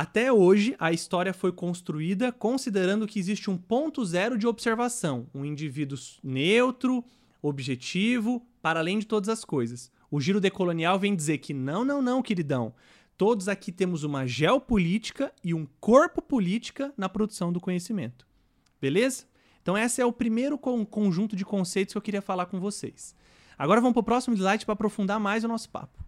até 0.00 0.32
hoje, 0.32 0.76
a 0.78 0.92
história 0.92 1.34
foi 1.34 1.50
construída 1.50 2.30
considerando 2.30 3.04
que 3.04 3.18
existe 3.18 3.50
um 3.50 3.56
ponto 3.58 4.04
zero 4.04 4.38
de 4.38 4.46
observação, 4.46 5.26
um 5.34 5.44
indivíduo 5.44 5.98
neutro, 6.22 7.04
objetivo, 7.42 8.46
para 8.62 8.78
além 8.78 9.00
de 9.00 9.06
todas 9.08 9.28
as 9.28 9.44
coisas. 9.44 9.90
O 10.08 10.20
giro 10.20 10.40
decolonial 10.40 11.00
vem 11.00 11.16
dizer 11.16 11.38
que 11.38 11.52
não, 11.52 11.84
não, 11.84 12.00
não, 12.00 12.22
queridão. 12.22 12.72
Todos 13.16 13.48
aqui 13.48 13.72
temos 13.72 14.04
uma 14.04 14.24
geopolítica 14.24 15.32
e 15.42 15.52
um 15.52 15.66
corpo 15.80 16.22
política 16.22 16.94
na 16.96 17.08
produção 17.08 17.52
do 17.52 17.58
conhecimento. 17.58 18.24
Beleza? 18.80 19.24
Então, 19.60 19.76
esse 19.76 20.00
é 20.00 20.06
o 20.06 20.12
primeiro 20.12 20.56
conjunto 20.56 21.34
de 21.34 21.44
conceitos 21.44 21.92
que 21.92 21.98
eu 21.98 22.02
queria 22.02 22.22
falar 22.22 22.46
com 22.46 22.60
vocês. 22.60 23.16
Agora 23.58 23.80
vamos 23.80 23.94
para 23.94 24.00
o 24.02 24.04
próximo 24.04 24.36
slide 24.36 24.64
para 24.64 24.74
aprofundar 24.74 25.18
mais 25.18 25.42
o 25.42 25.48
nosso 25.48 25.68
papo. 25.68 26.04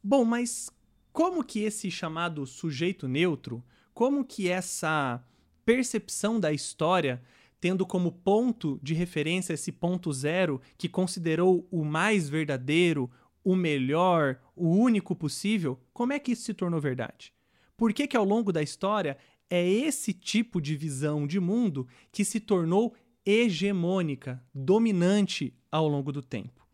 Bom, 0.00 0.24
mas 0.24 0.70
como 1.12 1.44
que 1.44 1.60
esse 1.60 1.90
chamado 1.90 2.46
sujeito 2.46 3.06
neutro, 3.06 3.62
como 3.92 4.24
que 4.24 4.48
essa 4.48 5.22
percepção 5.64 6.40
da 6.40 6.52
história, 6.52 7.22
tendo 7.60 7.86
como 7.86 8.10
ponto 8.10 8.80
de 8.82 8.94
referência 8.94 9.52
esse 9.52 9.70
ponto 9.70 10.12
zero 10.12 10.60
que 10.76 10.88
considerou 10.88 11.66
o 11.70 11.84
mais 11.84 12.28
verdadeiro, 12.28 13.10
o 13.44 13.54
melhor, 13.54 14.40
o 14.56 14.68
único 14.70 15.14
possível, 15.14 15.78
como 15.92 16.12
é 16.12 16.18
que 16.18 16.32
isso 16.32 16.42
se 16.42 16.54
tornou 16.54 16.80
verdade? 16.80 17.32
Por 17.76 17.92
que, 17.92 18.06
que 18.06 18.16
ao 18.16 18.24
longo 18.24 18.52
da 18.52 18.62
história 18.62 19.18
é 19.50 19.68
esse 19.68 20.14
tipo 20.14 20.60
de 20.60 20.74
visão 20.76 21.26
de 21.26 21.38
mundo 21.38 21.86
que 22.10 22.24
se 22.24 22.40
tornou 22.40 22.94
hegemônica, 23.24 24.42
dominante 24.54 25.54
ao 25.70 25.86
longo 25.86 26.10
do 26.10 26.22
tempo. 26.22 26.66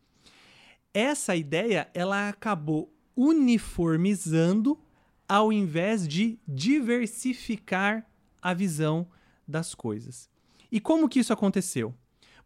Essa 0.94 1.36
ideia 1.36 1.90
ela 1.92 2.28
acabou 2.28 2.94
uniformizando 3.18 4.78
ao 5.28 5.52
invés 5.52 6.06
de 6.06 6.38
diversificar 6.46 8.08
a 8.40 8.54
visão 8.54 9.08
das 9.46 9.74
coisas. 9.74 10.30
E 10.70 10.78
como 10.78 11.08
que 11.08 11.18
isso 11.18 11.32
aconteceu? 11.32 11.92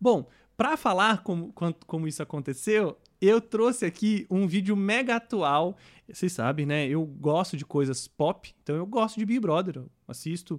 Bom, 0.00 0.26
para 0.56 0.78
falar 0.78 1.22
como, 1.22 1.52
como 1.86 2.08
isso 2.08 2.22
aconteceu, 2.22 2.96
eu 3.20 3.38
trouxe 3.38 3.84
aqui 3.84 4.26
um 4.30 4.46
vídeo 4.46 4.74
mega 4.74 5.16
atual. 5.16 5.76
Vocês 6.10 6.32
sabem, 6.32 6.64
né? 6.64 6.88
Eu 6.88 7.04
gosto 7.04 7.54
de 7.54 7.66
coisas 7.66 8.08
pop, 8.08 8.54
então 8.62 8.74
eu 8.74 8.86
gosto 8.86 9.18
de 9.18 9.26
Big 9.26 9.40
Brother. 9.40 9.76
Eu 9.76 9.90
assisto, 10.08 10.58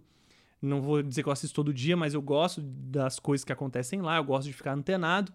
não 0.61 0.79
vou 0.79 1.01
dizer 1.01 1.23
que 1.23 1.29
eu 1.29 1.33
assisto 1.33 1.55
todo 1.55 1.73
dia, 1.73 1.97
mas 1.97 2.13
eu 2.13 2.21
gosto 2.21 2.61
das 2.61 3.17
coisas 3.17 3.43
que 3.43 3.51
acontecem 3.51 3.99
lá, 3.99 4.17
eu 4.17 4.23
gosto 4.23 4.45
de 4.45 4.53
ficar 4.53 4.73
antenado. 4.73 5.33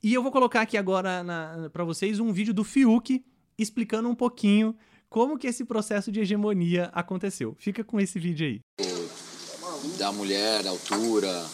E 0.00 0.14
eu 0.14 0.22
vou 0.22 0.30
colocar 0.30 0.60
aqui 0.60 0.76
agora 0.76 1.24
para 1.72 1.82
vocês 1.82 2.20
um 2.20 2.32
vídeo 2.32 2.54
do 2.54 2.62
Fiuk 2.62 3.24
explicando 3.58 4.08
um 4.08 4.14
pouquinho 4.14 4.76
como 5.08 5.38
que 5.38 5.46
esse 5.46 5.64
processo 5.64 6.10
de 6.10 6.20
hegemonia 6.20 6.90
aconteceu. 6.92 7.54
Fica 7.58 7.84
com 7.84 8.00
esse 8.00 8.18
vídeo 8.18 8.46
aí. 8.46 8.60
Da 9.98 10.10
mulher, 10.10 10.62
da 10.62 10.70
altura, 10.70 11.46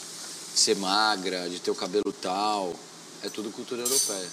ser 0.55 0.77
magra, 0.77 1.49
de 1.49 1.61
ter 1.61 1.71
o 1.71 1.75
cabelo 1.75 2.13
tal, 2.21 2.75
é 3.23 3.29
tudo 3.29 3.51
cultura 3.51 3.83
europeia. 3.83 4.29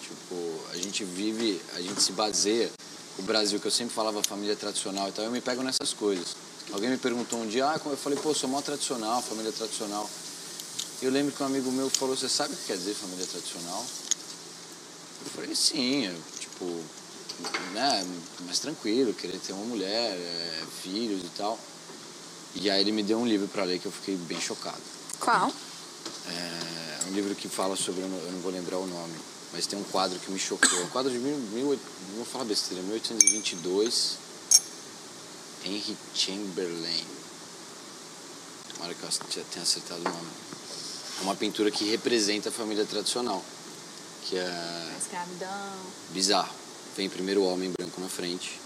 Tipo, 0.00 0.60
a 0.72 0.76
gente 0.76 1.04
vive, 1.04 1.60
a 1.74 1.80
gente 1.80 2.02
se 2.02 2.12
baseia. 2.12 2.70
O 3.18 3.22
Brasil, 3.22 3.60
que 3.60 3.66
eu 3.66 3.70
sempre 3.70 3.94
falava 3.94 4.22
família 4.22 4.56
tradicional 4.56 5.08
e 5.08 5.12
tal, 5.12 5.24
eu 5.24 5.30
me 5.30 5.40
pego 5.40 5.62
nessas 5.62 5.92
coisas. 5.92 6.34
Alguém 6.72 6.90
me 6.90 6.96
perguntou 6.96 7.38
um 7.38 7.46
dia, 7.46 7.68
ah, 7.68 7.80
eu 7.84 7.96
falei, 7.96 8.18
pô, 8.18 8.32
sou 8.32 8.48
mó 8.48 8.62
tradicional, 8.62 9.20
família 9.20 9.52
tradicional. 9.52 10.08
Eu 11.02 11.10
lembro 11.10 11.34
que 11.34 11.42
um 11.42 11.46
amigo 11.46 11.70
meu 11.70 11.90
falou, 11.90 12.16
você 12.16 12.28
sabe 12.28 12.54
o 12.54 12.56
que 12.56 12.66
quer 12.66 12.76
dizer 12.76 12.94
família 12.94 13.26
tradicional? 13.26 13.84
Eu 15.24 15.30
falei, 15.32 15.54
sim, 15.54 16.10
tipo, 16.62 17.72
né, 17.72 18.06
mais 18.44 18.58
tranquilo, 18.58 19.12
querer 19.14 19.38
ter 19.38 19.52
uma 19.52 19.64
mulher, 19.64 20.12
é, 20.12 20.62
filhos 20.82 21.22
e 21.22 21.28
tal. 21.36 21.58
E 22.54 22.70
aí 22.70 22.80
ele 22.80 22.92
me 22.92 23.02
deu 23.02 23.18
um 23.18 23.26
livro 23.26 23.48
para 23.48 23.64
ler 23.64 23.78
que 23.78 23.86
eu 23.86 23.92
fiquei 23.92 24.16
bem 24.16 24.40
chocado. 24.40 24.80
Qual? 25.18 25.52
É 26.28 27.08
um 27.08 27.14
livro 27.14 27.34
que 27.34 27.48
fala 27.48 27.76
sobre, 27.76 28.02
eu 28.02 28.08
não, 28.08 28.18
eu 28.18 28.32
não 28.32 28.40
vou 28.40 28.52
lembrar 28.52 28.78
o 28.78 28.86
nome, 28.86 29.14
mas 29.52 29.66
tem 29.66 29.78
um 29.78 29.84
quadro 29.84 30.18
que 30.18 30.30
me 30.30 30.38
chocou. 30.38 30.80
Um 30.82 30.88
quadro 30.88 31.10
de 31.10 31.18
mil, 31.18 31.36
mil, 31.36 31.78
vou 32.16 32.24
falar 32.24 32.44
besteira, 32.44 32.82
1822, 32.82 34.18
Henry 35.64 35.96
Chamberlain. 36.14 37.06
Tomara 38.74 38.94
que 38.94 39.04
eu 39.04 39.44
tenha 39.44 39.62
acertado 39.62 40.00
o 40.00 40.04
nome. 40.04 40.30
É 41.20 41.22
uma 41.22 41.36
pintura 41.36 41.70
que 41.70 41.84
representa 41.84 42.48
a 42.48 42.52
família 42.52 42.84
tradicional. 42.84 43.42
Que 44.28 44.36
é. 44.36 44.46
A 44.46 44.98
escravidão. 44.98 45.72
Bizarro. 46.10 46.54
Vem 46.96 47.08
primeiro 47.08 47.42
o 47.42 47.46
homem 47.46 47.70
branco 47.70 48.00
na 48.00 48.08
frente, 48.08 48.60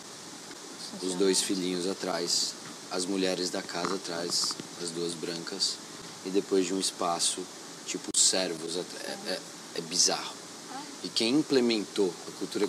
os 1.02 1.14
dois 1.14 1.40
filhinhos 1.40 1.88
atrás, 1.88 2.54
as 2.90 3.06
mulheres 3.06 3.50
da 3.50 3.62
casa 3.62 3.94
atrás, 3.94 4.56
as 4.82 4.90
duas 4.90 5.14
brancas, 5.14 5.76
e 6.24 6.30
depois 6.30 6.66
de 6.66 6.74
um 6.74 6.80
espaço, 6.80 7.40
tipo 7.86 8.10
servos. 8.16 8.76
É, 8.76 9.30
é, 9.30 9.40
é 9.76 9.80
bizarro. 9.82 10.34
E 11.04 11.08
quem 11.08 11.36
implementou 11.36 12.12
a 12.28 12.38
cultura. 12.38 12.68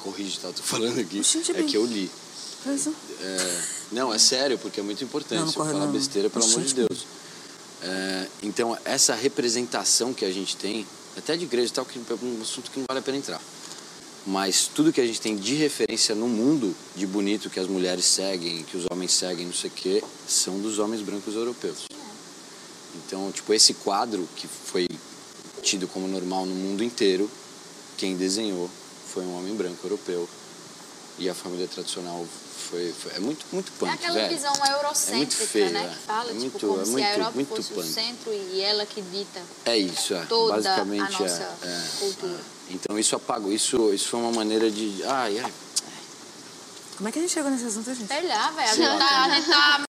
Corrige, 0.00 0.40
tá? 0.40 0.52
Tô 0.52 0.62
falando 0.62 0.98
aqui. 0.98 1.22
É 1.54 1.62
que 1.62 1.76
eu 1.76 1.86
li. 1.86 2.10
É, 3.20 3.62
não, 3.92 4.12
é 4.12 4.18
sério, 4.18 4.58
porque 4.58 4.80
é 4.80 4.82
muito 4.82 5.02
importante. 5.04 5.38
Não, 5.38 5.46
não 5.46 5.52
Se 5.52 5.58
eu 5.58 5.64
falar 5.64 5.86
besteira, 5.86 6.28
pelo 6.28 6.44
amor 6.44 6.62
de 6.62 6.74
Deus. 6.74 7.06
É, 7.82 8.26
então, 8.42 8.76
essa 8.84 9.14
representação 9.14 10.12
que 10.12 10.24
a 10.24 10.32
gente 10.32 10.56
tem, 10.56 10.86
até 11.16 11.36
de 11.36 11.44
igreja 11.44 11.68
e 11.68 11.74
tal, 11.74 11.84
que 11.84 11.98
é 11.98 12.14
um 12.22 12.42
assunto 12.42 12.70
que 12.70 12.78
não 12.78 12.86
vale 12.88 13.00
a 13.00 13.02
pena 13.02 13.18
entrar. 13.18 13.40
Mas 14.26 14.68
tudo 14.72 14.92
que 14.92 15.00
a 15.00 15.06
gente 15.06 15.20
tem 15.20 15.36
de 15.36 15.54
referência 15.54 16.14
no 16.14 16.28
mundo 16.28 16.74
de 16.94 17.06
bonito 17.06 17.50
que 17.50 17.58
as 17.58 17.66
mulheres 17.66 18.04
seguem, 18.04 18.62
que 18.62 18.76
os 18.76 18.86
homens 18.90 19.12
seguem, 19.12 19.46
não 19.46 19.52
sei 19.52 19.68
o 19.68 19.72
quê, 19.72 20.04
são 20.28 20.60
dos 20.60 20.78
homens 20.78 21.02
brancos 21.02 21.34
europeus. 21.34 21.86
Então, 22.94 23.32
tipo, 23.32 23.52
esse 23.52 23.74
quadro 23.74 24.28
que 24.36 24.46
foi 24.46 24.86
tido 25.60 25.88
como 25.88 26.06
normal 26.06 26.46
no 26.46 26.54
mundo 26.54 26.84
inteiro, 26.84 27.28
quem 27.96 28.16
desenhou 28.16 28.70
foi 29.12 29.24
um 29.24 29.36
homem 29.36 29.54
branco 29.54 29.84
europeu. 29.84 30.28
E 31.18 31.28
a 31.28 31.34
família 31.34 31.68
tradicional 31.68 32.24
foi, 32.26 32.90
foi 32.92 33.12
é 33.12 33.18
muito 33.20 33.44
muito 33.52 33.70
punk, 33.72 33.90
É 33.90 33.94
aquela 33.94 34.14
velho. 34.14 34.34
visão 34.34 34.52
eurocêntrica, 34.54 35.12
é 35.12 35.16
muito 35.16 35.34
feio, 35.36 35.70
né? 35.70 35.88
Que 35.88 36.06
fala 36.06 36.30
é 36.30 36.34
tipo 36.34 36.40
muito, 36.40 36.66
como 36.66 36.80
é 36.80 36.84
se 36.84 36.90
muito, 36.90 37.04
a 37.06 37.12
Europa 37.12 37.32
muito 37.34 37.48
fosse 37.48 37.68
punk. 37.74 37.80
o 37.80 37.92
centro 37.92 38.32
e 38.32 38.60
ela 38.62 38.86
que 38.86 39.02
dita 39.02 39.42
É 39.66 39.76
isso, 39.76 40.14
é. 40.14 40.24
toda 40.24 40.54
Basicamente 40.54 41.00
a 41.14 41.18
nossa 41.20 41.42
é, 41.62 41.66
é, 41.66 41.98
cultura. 41.98 42.32
é. 42.32 42.72
Então 42.72 42.98
isso 42.98 43.14
apagou, 43.14 43.52
isso, 43.52 43.92
isso 43.92 44.08
foi 44.08 44.20
uma 44.20 44.32
maneira 44.32 44.70
de. 44.70 45.02
Ai, 45.04 45.38
ai. 45.40 45.52
Como 46.96 47.08
é 47.08 47.12
que 47.12 47.18
a 47.18 47.22
gente 47.22 47.32
chegou 47.32 47.50
nesse 47.50 47.64
assunto, 47.66 47.92
gente? 47.94 48.06
Sei 48.08 48.26
lá, 48.26 48.50
velho. 48.52 48.68
A 48.70 48.74
Sei 48.74 48.84
gente 48.84 48.92
lá. 48.92 48.98
tá, 48.98 49.24
a 49.24 49.34
gente 49.34 49.48
tá 49.48 49.84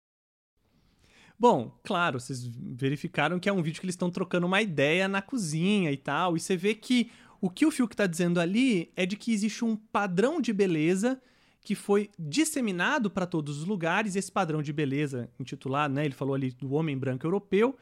Bom, 1.38 1.72
claro, 1.84 2.20
vocês 2.20 2.44
verificaram 2.46 3.40
que 3.40 3.50
é 3.50 3.54
um 3.54 3.62
vídeo 3.62 3.80
que 3.82 3.86
eles 3.86 3.94
estão 3.94 4.10
trocando 4.10 4.48
uma 4.48 4.62
ideia 4.62 5.08
na 5.08 5.22
cozinha 5.22 5.92
e 5.92 5.98
tal, 5.98 6.38
e 6.38 6.40
você 6.40 6.56
vê 6.56 6.74
que 6.74 7.12
o 7.46 7.50
que 7.52 7.64
o 7.64 7.70
Fiuk 7.70 7.94
está 7.94 8.08
dizendo 8.08 8.40
ali 8.40 8.92
é 8.96 9.06
de 9.06 9.16
que 9.16 9.32
existe 9.32 9.64
um 9.64 9.76
padrão 9.76 10.42
de 10.42 10.52
beleza 10.52 11.22
que 11.62 11.76
foi 11.76 12.10
disseminado 12.18 13.08
para 13.08 13.28
todos 13.28 13.60
os 13.60 13.66
lugares, 13.66 14.16
esse 14.16 14.32
padrão 14.32 14.64
de 14.64 14.74
beleza 14.74 15.30
intitulado, 15.40 15.94
né, 15.94 16.04
ele 16.04 16.16
falou 16.16 16.34
ali 16.34 16.50
do 16.50 16.74
homem 16.74 16.98
branco 16.98 17.24
europeu, 17.24 17.78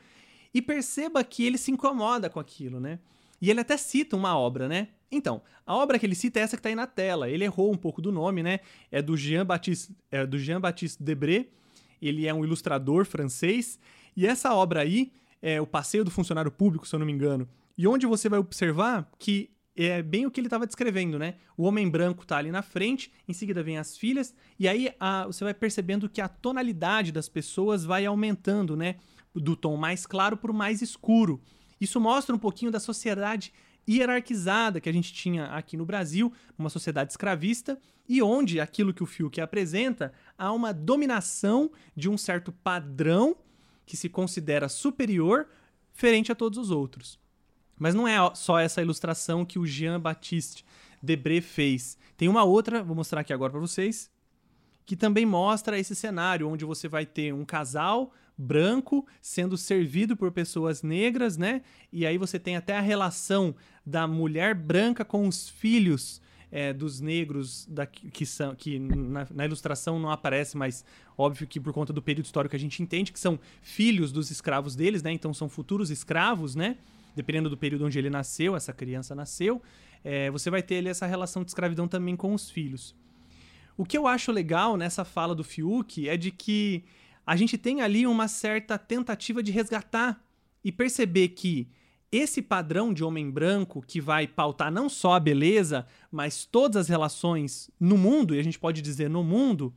e 0.54 0.62
perceba 0.62 1.24
que 1.24 1.46
ele 1.46 1.58
se 1.58 1.72
incomoda 1.72 2.30
com 2.30 2.42
aquilo, 2.42 2.78
né? 2.82 3.00
E 3.42 3.50
ele 3.50 3.62
até 3.62 3.78
cita 3.78 4.18
uma 4.18 4.38
obra, 4.38 4.68
né? 4.68 4.90
Então, 5.10 5.42
a 5.66 5.74
obra 5.76 5.98
que 5.98 6.06
ele 6.06 6.16
cita 6.16 6.42
é 6.42 6.44
essa 6.44 6.58
que 6.58 6.60
está 6.60 6.68
aí 6.68 6.76
na 6.76 6.86
tela. 6.86 7.30
Ele 7.30 7.46
errou 7.46 7.72
um 7.72 7.78
pouco 7.78 8.02
do 8.02 8.12
nome, 8.12 8.44
né? 8.44 8.60
É 8.92 9.02
do 9.02 9.16
Jean-Baptiste 9.16 9.96
é 10.12 10.26
do 10.26 10.38
Jean 10.38 10.60
-Baptiste 10.60 11.02
Debré. 11.02 11.48
Ele 12.02 12.28
é 12.28 12.34
um 12.34 12.44
ilustrador 12.44 13.06
francês. 13.06 13.80
E 14.16 14.28
essa 14.28 14.54
obra 14.54 14.82
aí 14.82 15.12
é 15.42 15.60
o 15.60 15.66
Passeio 15.66 16.04
do 16.04 16.12
Funcionário 16.12 16.52
Público, 16.52 16.88
se 16.88 16.94
eu 16.94 17.00
não 17.00 17.06
me 17.06 17.12
engano. 17.12 17.48
E 17.78 17.88
onde 17.88 18.06
você 18.06 18.30
vai 18.30 18.40
observar 18.40 19.10
que 19.18 19.52
é 19.76 20.04
bem 20.04 20.26
o 20.26 20.32
que 20.32 20.40
ele 20.40 20.48
estava 20.48 20.68
descrevendo, 20.68 21.18
né? 21.18 21.36
O 21.58 21.64
homem 21.64 21.90
branco 21.90 22.24
está 22.24 22.38
ali 22.38 22.52
na 22.52 22.62
frente, 22.62 23.12
em 23.28 23.34
seguida 23.34 23.64
vem 23.64 23.78
as 23.78 23.98
filhas, 23.98 24.36
e 24.60 24.68
aí 24.68 24.94
a, 25.00 25.26
você 25.26 25.44
vai 25.44 25.54
percebendo 25.54 26.08
que 26.08 26.22
a 26.22 26.28
tonalidade 26.28 27.12
das 27.12 27.28
pessoas 27.28 27.84
vai 27.84 28.06
aumentando, 28.06 28.76
né? 28.76 28.98
Do 29.34 29.56
tom 29.56 29.76
mais 29.76 30.06
claro 30.06 30.38
para 30.38 30.52
o 30.52 30.54
mais 30.54 30.82
escuro. 30.82 31.42
Isso 31.82 32.00
mostra 32.00 32.36
um 32.36 32.40
pouquinho 32.40 32.72
da 32.72 32.80
sociedade 32.80 33.52
hierarquizada 33.90 34.80
que 34.80 34.88
a 34.88 34.94
gente 34.94 35.12
tinha 35.12 35.48
aqui 35.48 35.76
no 35.76 35.86
Brasil, 35.86 36.32
uma 36.58 36.70
sociedade 36.70 37.12
escravista, 37.12 37.80
e 38.08 38.22
onde 38.22 38.60
aquilo 38.60 38.94
que 38.94 39.04
o 39.04 39.08
Fiuk 39.08 39.42
apresenta 39.42 40.14
há 40.38 40.52
uma 40.52 40.72
dominação 40.72 41.72
de 41.96 42.10
um 42.10 42.18
certo 42.18 42.52
padrão 42.52 43.36
que 43.86 43.98
se 43.98 44.08
considera 44.08 44.70
superior 44.70 45.48
frente 45.92 46.32
a 46.32 46.36
todos 46.36 46.58
os 46.58 46.70
outros. 46.70 47.23
Mas 47.78 47.96
não 47.96 48.08
é 48.08 48.18
só 48.36 48.60
essa 48.60 48.82
ilustração 48.82 49.46
que 49.46 49.60
o 49.60 49.66
Jean-Baptiste 49.66 50.66
Debré 51.02 51.42
fez. 51.42 51.98
Tem 52.16 52.28
uma 52.28 52.44
outra, 52.44 52.84
vou 52.84 52.96
mostrar 52.96 53.22
aqui 53.22 53.34
agora 53.34 53.52
para 53.52 53.60
vocês, 53.60 54.10
que 54.86 54.96
também 54.96 55.26
mostra 55.26 55.80
esse 55.80 55.96
cenário 55.96 56.50
onde 56.50 56.66
você 56.66 56.88
vai 56.88 57.06
ter 57.06 57.34
um 57.34 57.46
casal 57.46 58.14
branco 58.38 59.06
sendo 59.22 59.58
servido 59.58 60.16
por 60.16 60.32
pessoas 60.32 60.82
negras, 60.82 61.38
né? 61.38 61.62
E 61.92 62.06
aí 62.06 62.18
você 62.18 62.40
tem 62.40 62.56
até 62.56 62.78
a 62.78 62.82
relação 62.82 63.56
da 63.86 64.08
mulher 64.08 64.56
branca 64.56 65.06
com 65.06 65.28
os 65.28 65.50
filhos 65.50 66.22
é, 66.52 66.72
dos 66.72 67.00
negros 67.00 67.66
da, 67.66 67.86
que 67.86 68.26
são 68.26 68.56
que 68.56 68.78
na, 68.78 69.28
na, 69.34 69.46
ilustração 69.46 70.00
não 70.00 70.12
aparece, 70.12 70.56
mas 70.56 70.86
óbvio 71.18 71.48
que 71.48 71.60
por 71.60 71.74
conta 71.74 71.92
do 71.92 72.02
período 72.02 72.26
histórico 72.26 72.56
a 72.56 72.60
gente 72.60 72.82
entende 72.82 73.12
que 73.12 73.20
são 73.20 73.40
filhos 73.62 74.12
dos 74.12 74.30
escravos 74.30 74.76
deles, 74.76 75.02
né? 75.02 75.12
Então 75.12 75.34
são 75.34 75.50
futuros 75.50 75.90
escravos, 75.90 76.56
né? 76.56 76.78
Dependendo 77.16 77.50
do 77.50 77.58
período 77.58 77.86
onde 77.86 77.98
ele 77.98 78.10
nasceu, 78.10 78.56
essa 78.56 78.74
criança 78.74 79.14
nasceu, 79.14 79.62
é, 80.04 80.30
você 80.32 80.50
vai 80.50 80.62
ter 80.62 80.78
ali 80.78 80.90
essa 80.90 81.06
relação 81.06 81.44
de 81.44 81.52
escravidão 81.52 81.88
também 81.88 82.16
com 82.16 82.34
os 82.34 82.50
filhos. 82.50 82.96
O 83.78 83.86
que 83.86 83.98
eu 83.98 84.06
acho 84.08 84.32
legal 84.32 84.78
nessa 84.78 85.04
fala 85.04 85.34
do 85.34 85.44
Fiuk 85.44 86.08
é 86.08 86.16
de 86.16 86.32
que 86.32 86.84
a 87.26 87.36
gente 87.36 87.58
tem 87.58 87.82
ali 87.82 88.06
uma 88.06 88.28
certa 88.28 88.78
tentativa 88.78 89.42
de 89.42 89.52
resgatar 89.52 90.24
e 90.64 90.72
perceber 90.72 91.30
que 91.30 91.68
esse 92.12 92.44
padrão 92.44 92.94
de 92.94 93.04
homem 93.04 93.30
branco 93.30 93.82
que 93.82 94.00
vai 94.00 94.28
pautar 94.28 94.72
não 94.72 94.88
só 94.88 95.14
a 95.14 95.20
beleza, 95.20 95.88
mas 96.12 96.46
todas 96.46 96.78
as 96.78 96.88
relações 96.88 97.72
no 97.80 97.98
mundo, 97.98 98.36
e 98.36 98.40
a 98.40 98.44
gente 98.44 98.60
pode 98.60 98.82
dizer 98.82 99.10
no 99.10 99.24
mundo, 99.24 99.74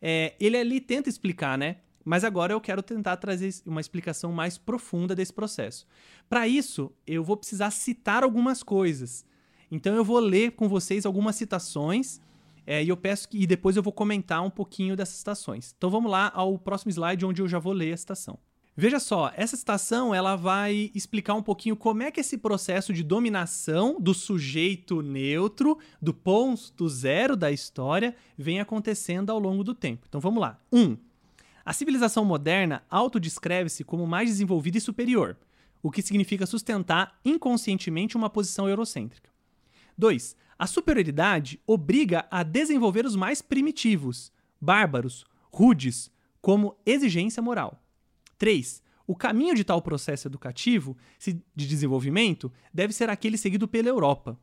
é, 0.00 0.34
ele 0.40 0.56
ali 0.56 0.80
tenta 0.80 1.10
explicar, 1.10 1.58
né? 1.58 1.76
Mas 2.04 2.22
agora 2.22 2.52
eu 2.52 2.60
quero 2.60 2.82
tentar 2.82 3.16
trazer 3.16 3.54
uma 3.64 3.80
explicação 3.80 4.30
mais 4.32 4.58
profunda 4.58 5.14
desse 5.14 5.32
processo. 5.32 5.86
Para 6.28 6.46
isso, 6.46 6.92
eu 7.06 7.24
vou 7.24 7.36
precisar 7.36 7.70
citar 7.70 8.22
algumas 8.22 8.62
coisas. 8.62 9.24
Então 9.70 9.94
eu 9.94 10.04
vou 10.04 10.18
ler 10.18 10.52
com 10.52 10.68
vocês 10.68 11.06
algumas 11.06 11.36
citações 11.36 12.20
é, 12.66 12.82
e 12.82 12.88
eu 12.88 12.96
peço 12.96 13.28
que 13.28 13.38
e 13.38 13.46
depois 13.46 13.76
eu 13.76 13.82
vou 13.82 13.92
comentar 13.92 14.42
um 14.42 14.50
pouquinho 14.50 14.96
dessas 14.96 15.16
citações. 15.16 15.74
Então 15.76 15.90
vamos 15.90 16.10
lá 16.10 16.30
ao 16.34 16.58
próximo 16.58 16.90
slide 16.90 17.24
onde 17.24 17.42
eu 17.42 17.48
já 17.48 17.58
vou 17.58 17.72
ler 17.72 17.92
a 17.92 17.96
citação. 17.96 18.38
Veja 18.76 18.98
só, 18.98 19.30
essa 19.36 19.56
citação 19.56 20.12
ela 20.12 20.34
vai 20.34 20.90
explicar 20.94 21.34
um 21.34 21.42
pouquinho 21.42 21.76
como 21.76 22.02
é 22.02 22.10
que 22.10 22.20
esse 22.20 22.36
processo 22.36 22.92
de 22.92 23.04
dominação 23.04 24.00
do 24.00 24.12
sujeito 24.12 25.00
neutro, 25.00 25.78
do 26.02 26.12
ponto 26.12 26.88
zero 26.88 27.36
da 27.36 27.52
história, 27.52 28.16
vem 28.36 28.58
acontecendo 28.58 29.30
ao 29.30 29.38
longo 29.38 29.62
do 29.62 29.74
tempo. 29.74 30.06
Então 30.08 30.20
vamos 30.20 30.40
lá. 30.40 30.58
1. 30.72 30.80
Um, 30.80 30.96
a 31.64 31.72
civilização 31.72 32.24
moderna 32.24 32.84
autodescreve-se 32.90 33.84
como 33.84 34.06
mais 34.06 34.28
desenvolvida 34.28 34.78
e 34.78 34.80
superior, 34.80 35.36
o 35.82 35.90
que 35.90 36.02
significa 36.02 36.46
sustentar 36.46 37.18
inconscientemente 37.24 38.16
uma 38.16 38.28
posição 38.28 38.68
eurocêntrica. 38.68 39.30
2. 39.96 40.36
A 40.58 40.66
superioridade 40.66 41.60
obriga 41.66 42.26
a 42.30 42.42
desenvolver 42.42 43.04
os 43.06 43.16
mais 43.16 43.40
primitivos, 43.42 44.32
bárbaros, 44.60 45.24
rudes, 45.50 46.10
como 46.40 46.76
exigência 46.84 47.42
moral. 47.42 47.82
3. 48.38 48.82
O 49.06 49.14
caminho 49.14 49.54
de 49.54 49.64
tal 49.64 49.82
processo 49.82 50.28
educativo 50.28 50.96
de 51.18 51.66
desenvolvimento 51.66 52.52
deve 52.72 52.92
ser 52.92 53.10
aquele 53.10 53.36
seguido 53.36 53.68
pela 53.68 53.88
Europa. 53.88 54.38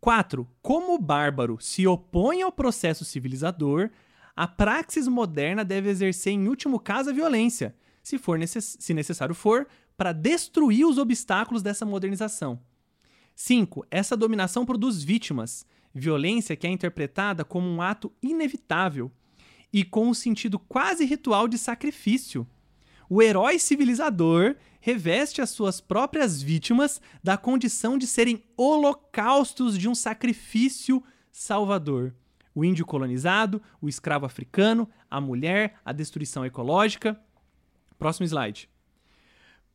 4. 0.00 0.48
Como 0.60 0.94
o 0.94 0.98
bárbaro 0.98 1.58
se 1.60 1.86
opõe 1.86 2.42
ao 2.42 2.50
processo 2.50 3.04
civilizador, 3.04 3.90
a 4.34 4.46
praxis 4.46 5.06
moderna 5.06 5.64
deve 5.64 5.90
exercer, 5.90 6.32
em 6.32 6.48
último 6.48 6.80
caso, 6.80 7.10
a 7.10 7.12
violência, 7.12 7.74
se, 8.02 8.18
for 8.18 8.38
necess 8.38 8.76
se 8.80 8.94
necessário 8.94 9.34
for, 9.34 9.66
para 9.96 10.12
destruir 10.12 10.86
os 10.86 10.98
obstáculos 10.98 11.62
dessa 11.62 11.84
modernização. 11.84 12.58
5. 13.34 13.86
Essa 13.90 14.16
dominação 14.16 14.64
produz 14.64 15.02
vítimas, 15.02 15.66
violência 15.94 16.56
que 16.56 16.66
é 16.66 16.70
interpretada 16.70 17.44
como 17.44 17.68
um 17.68 17.82
ato 17.82 18.10
inevitável 18.22 19.10
e 19.72 19.84
com 19.84 20.08
um 20.08 20.14
sentido 20.14 20.58
quase 20.58 21.04
ritual 21.04 21.46
de 21.46 21.58
sacrifício. 21.58 22.46
O 23.08 23.20
herói 23.20 23.58
civilizador 23.58 24.56
reveste 24.80 25.42
as 25.42 25.50
suas 25.50 25.80
próprias 25.80 26.42
vítimas 26.42 27.00
da 27.22 27.36
condição 27.36 27.98
de 27.98 28.06
serem 28.06 28.42
holocaustos 28.56 29.78
de 29.78 29.88
um 29.88 29.94
sacrifício 29.94 31.02
salvador 31.30 32.14
o 32.54 32.64
índio 32.64 32.84
colonizado, 32.84 33.62
o 33.80 33.88
escravo 33.88 34.26
africano, 34.26 34.88
a 35.10 35.20
mulher, 35.20 35.80
a 35.84 35.92
destruição 35.92 36.44
ecológica. 36.44 37.18
Próximo 37.98 38.26
slide. 38.26 38.68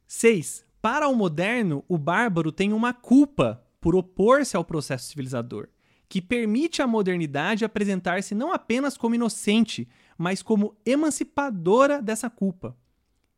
6. 0.08 0.66
Para 0.82 1.08
o 1.08 1.16
moderno, 1.16 1.84
o 1.88 1.98
bárbaro 1.98 2.52
tem 2.52 2.72
uma 2.72 2.94
culpa 2.94 3.64
por 3.82 3.96
opor-se 3.96 4.56
ao 4.56 4.64
processo 4.64 5.10
civilizador, 5.10 5.70
que 6.10 6.22
permite 6.22 6.82
à 6.82 6.88
modernidade 6.88 7.66
apresentar-se 7.66 8.34
não 8.34 8.54
apenas 8.54 8.98
como 8.98 9.16
inocente, 9.16 9.88
mas 10.18 10.42
como 10.42 10.76
emancipadora 10.86 12.02
dessa 12.02 12.30
culpa. 12.30 12.78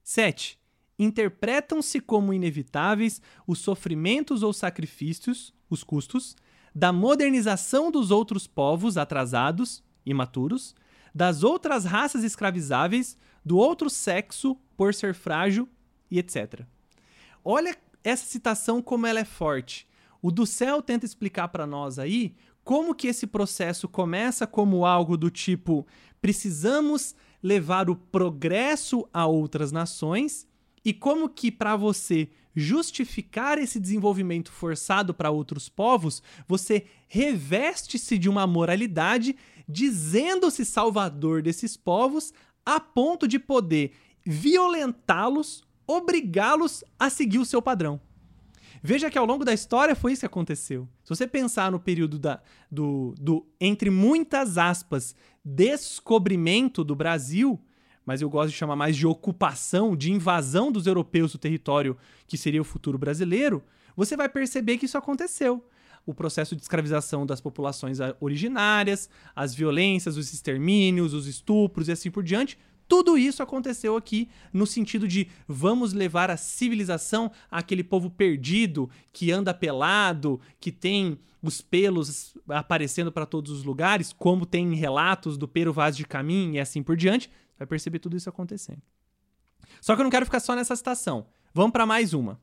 7. 0.04 0.60
Interpretam-se 0.97 1.99
como 1.99 2.34
inevitáveis 2.34 3.21
os 3.47 3.60
sofrimentos 3.60 4.43
ou 4.43 4.52
sacrifícios, 4.52 5.54
os 5.69 5.84
custos, 5.84 6.36
da 6.73 6.91
modernização 6.91 7.91
dos 7.91 8.12
outros 8.12 8.47
povos 8.47 8.97
atrasados, 8.97 9.84
imaturos, 10.05 10.75
das 11.13 11.43
outras 11.43 11.86
raças 11.86 12.23
escravizáveis, 12.23 13.17
do 13.43 13.58
outro 13.58 13.89
sexo 13.89 14.55
por 14.77 14.93
ser 14.93 15.13
frágil 15.13 15.67
e 16.10 16.19
etc. 16.19 16.62
Olha 17.43 17.75
essa 18.03 18.25
citação 18.25 18.82
como 18.82 19.08
ela 19.08 19.19
é 19.19 19.25
forte. 19.25 19.88
O 20.21 20.32
do 20.32 20.45
céu 20.45 20.82
tenta 20.82 21.05
explicar 21.05 21.47
para 21.47 21.65
nós 21.65 21.97
aí 21.97 22.36
como 22.63 22.93
que 22.93 23.08
esse 23.08 23.25
processo 23.25 23.88
começa 23.88 24.45
como 24.45 24.86
algo 24.86 25.17
do 25.17 25.29
tipo 25.29 25.88
precisamos 26.21 27.15
levar 27.41 27.89
o 27.89 27.95
progresso 27.95 29.08
a 29.13 29.25
outras 29.25 29.71
nações 29.71 30.47
e 30.84 30.93
como 30.93 31.29
que 31.29 31.51
para 31.51 31.75
você 31.75 32.29
justificar 32.55 33.57
esse 33.57 33.79
desenvolvimento 33.79 34.51
forçado 34.51 35.13
para 35.13 35.31
outros 35.31 35.69
povos, 35.69 36.21
você 36.47 36.85
reveste-se 37.07 38.17
de 38.17 38.29
uma 38.29 38.45
moralidade, 38.47 39.35
dizendo-se 39.67 40.65
salvador 40.65 41.41
desses 41.41 41.77
povos, 41.77 42.33
a 42.65 42.79
ponto 42.79 43.27
de 43.27 43.39
poder 43.39 43.93
violentá-los, 44.25 45.63
obrigá-los 45.88 46.83
a 46.99 47.09
seguir 47.09 47.39
o 47.39 47.45
seu 47.45 47.62
padrão. 47.62 47.99
Veja 48.81 49.09
que 49.09 49.17
ao 49.17 49.25
longo 49.25 49.43
da 49.43 49.53
história 49.53 49.95
foi 49.95 50.13
isso 50.13 50.21
que 50.21 50.25
aconteceu. 50.25 50.88
Se 51.03 51.09
você 51.09 51.27
pensar 51.27 51.71
no 51.71 51.79
período 51.79 52.17
da, 52.17 52.41
do, 52.71 53.13
do, 53.19 53.45
entre 53.59 53.89
muitas 53.89 54.57
aspas, 54.57 55.15
descobrimento 55.43 56.83
do 56.83 56.95
Brasil, 56.95 57.59
mas 58.10 58.24
eu 58.24 58.30
gosto 58.30 58.50
de 58.50 58.58
chamar 58.58 58.76
mais 58.76 58.98
de 58.98 59.06
ocupação, 59.06 59.95
de 59.95 60.12
invasão 60.12 60.72
dos 60.72 60.88
europeus 60.88 61.32
do 61.32 61.38
território 61.38 61.95
que 62.26 62.39
seria 62.39 62.60
o 62.60 62.63
futuro 62.63 62.98
brasileiro, 62.98 63.63
você 63.95 64.17
vai 64.17 64.28
perceber 64.28 64.80
que 64.80 64.88
isso 64.88 64.98
aconteceu. 64.98 65.63
O 66.08 66.12
processo 66.12 66.56
de 66.56 66.62
escravização 66.63 67.24
das 67.24 67.39
populações 67.39 68.00
originárias, 68.19 69.12
as 69.36 69.54
violências, 69.54 70.17
os 70.17 70.34
extermínios, 70.34 71.13
os 71.13 71.28
estupros 71.28 71.88
e 71.88 71.91
assim 71.91 72.10
por 72.10 72.24
diante, 72.24 72.58
tudo 72.88 73.15
isso 73.15 73.43
aconteceu 73.43 73.95
aqui 73.95 74.28
no 74.52 74.65
sentido 74.65 75.08
de 75.08 75.28
vamos 75.48 75.93
levar 75.93 76.32
a 76.32 76.38
civilização 76.38 77.32
àquele 77.52 77.84
povo 77.84 78.10
perdido 78.10 78.89
que 79.13 79.32
anda 79.32 79.54
pelado, 79.54 80.41
que 80.60 80.72
tem 80.72 81.19
os 81.43 81.62
pelos 81.62 82.36
aparecendo 82.48 83.12
para 83.12 83.28
todos 83.28 83.52
os 83.52 83.63
lugares, 83.63 84.12
como 84.12 84.48
tem 84.48 84.74
relatos 84.74 85.38
do 85.38 85.48
Pero 85.48 85.72
Vaz 85.72 85.95
de 85.95 86.08
Caminho 86.08 86.56
e 86.56 86.60
assim 86.60 86.82
por 86.82 86.98
diante. 86.98 87.30
Vai 87.60 87.67
perceber 87.67 88.00
tudo 88.00 88.17
isso 88.17 88.30
acontecendo. 88.30 88.82
Só 89.82 89.93
que 89.93 90.02
eu 90.02 90.04
não 90.04 90.10
quero 90.10 90.26
ficar 90.26 90.39
só 90.39 90.56
nessa 90.56 90.76
citação. 90.76 91.28
Vamos 91.54 91.72
para 91.74 91.86
mais 91.86 92.13
uma. 92.13 92.39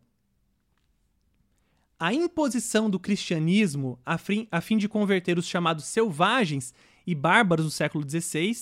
a 1.98 2.12
imposição 2.12 2.90
do 2.90 3.00
cristianismo 3.00 3.98
a 4.04 4.18
fim, 4.18 4.46
a 4.50 4.60
fim 4.60 4.76
de 4.76 4.88
converter 4.88 5.38
os 5.38 5.46
chamados 5.46 5.86
selvagens 5.86 6.74
e 7.06 7.14
bárbaros 7.14 7.64
do 7.64 7.70
século 7.70 8.04
XVI, 8.08 8.54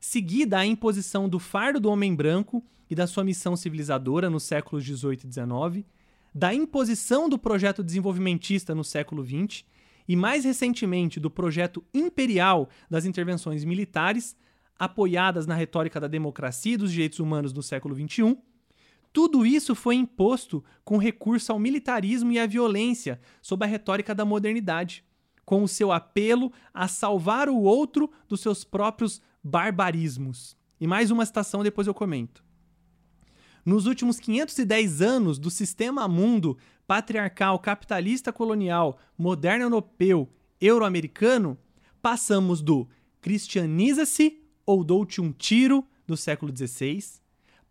seguida 0.00 0.58
a 0.58 0.64
imposição 0.64 1.28
do 1.28 1.38
fardo 1.38 1.78
do 1.78 1.90
homem 1.90 2.14
branco 2.14 2.64
e 2.88 2.94
da 2.94 3.06
sua 3.06 3.24
missão 3.24 3.56
civilizadora 3.56 4.30
nos 4.30 4.44
séculos 4.44 4.84
XVIII 4.84 5.20
e 5.24 5.32
XIX, 5.32 5.86
da 6.34 6.54
imposição 6.54 7.28
do 7.28 7.38
projeto 7.38 7.82
desenvolvimentista 7.84 8.74
no 8.74 8.82
século 8.84 9.22
XX 9.24 9.64
e, 10.08 10.16
mais 10.16 10.44
recentemente, 10.44 11.20
do 11.20 11.30
projeto 11.30 11.84
imperial 11.92 12.68
das 12.88 13.04
intervenções 13.04 13.64
militares, 13.64 14.34
apoiadas 14.78 15.46
na 15.46 15.54
retórica 15.54 16.00
da 16.00 16.08
democracia 16.08 16.74
e 16.74 16.76
dos 16.76 16.92
direitos 16.92 17.20
humanos 17.20 17.52
no 17.52 17.62
século 17.62 17.94
XXI, 17.94 18.36
tudo 19.12 19.44
isso 19.44 19.74
foi 19.74 19.96
imposto 19.96 20.64
com 20.84 20.96
recurso 20.96 21.52
ao 21.52 21.58
militarismo 21.58 22.32
e 22.32 22.38
à 22.38 22.46
violência, 22.46 23.20
sob 23.42 23.64
a 23.64 23.68
retórica 23.68 24.14
da 24.14 24.24
modernidade, 24.24 25.04
com 25.44 25.62
o 25.62 25.68
seu 25.68 25.92
apelo 25.92 26.50
a 26.72 26.88
salvar 26.88 27.48
o 27.48 27.60
outro 27.60 28.10
dos 28.26 28.40
seus 28.40 28.64
próprios 28.64 29.20
barbarismos. 29.44 30.56
E 30.80 30.86
mais 30.86 31.10
uma 31.10 31.26
citação, 31.26 31.62
depois 31.62 31.86
eu 31.86 31.94
comento. 31.94 32.42
Nos 33.64 33.86
últimos 33.86 34.18
510 34.18 35.02
anos 35.02 35.38
do 35.38 35.50
sistema 35.50 36.08
mundo 36.08 36.56
patriarcal, 36.86 37.58
capitalista 37.58 38.32
colonial, 38.32 38.98
moderno 39.16 39.66
europeu, 39.66 40.28
euro-americano, 40.60 41.56
passamos 42.00 42.60
do 42.60 42.88
cristianiza-se 43.20 44.41
ou 44.64 44.84
dou-te 44.84 45.20
um 45.20 45.32
tiro 45.32 45.84
do 46.06 46.16
século 46.16 46.52
XVI 46.54 47.22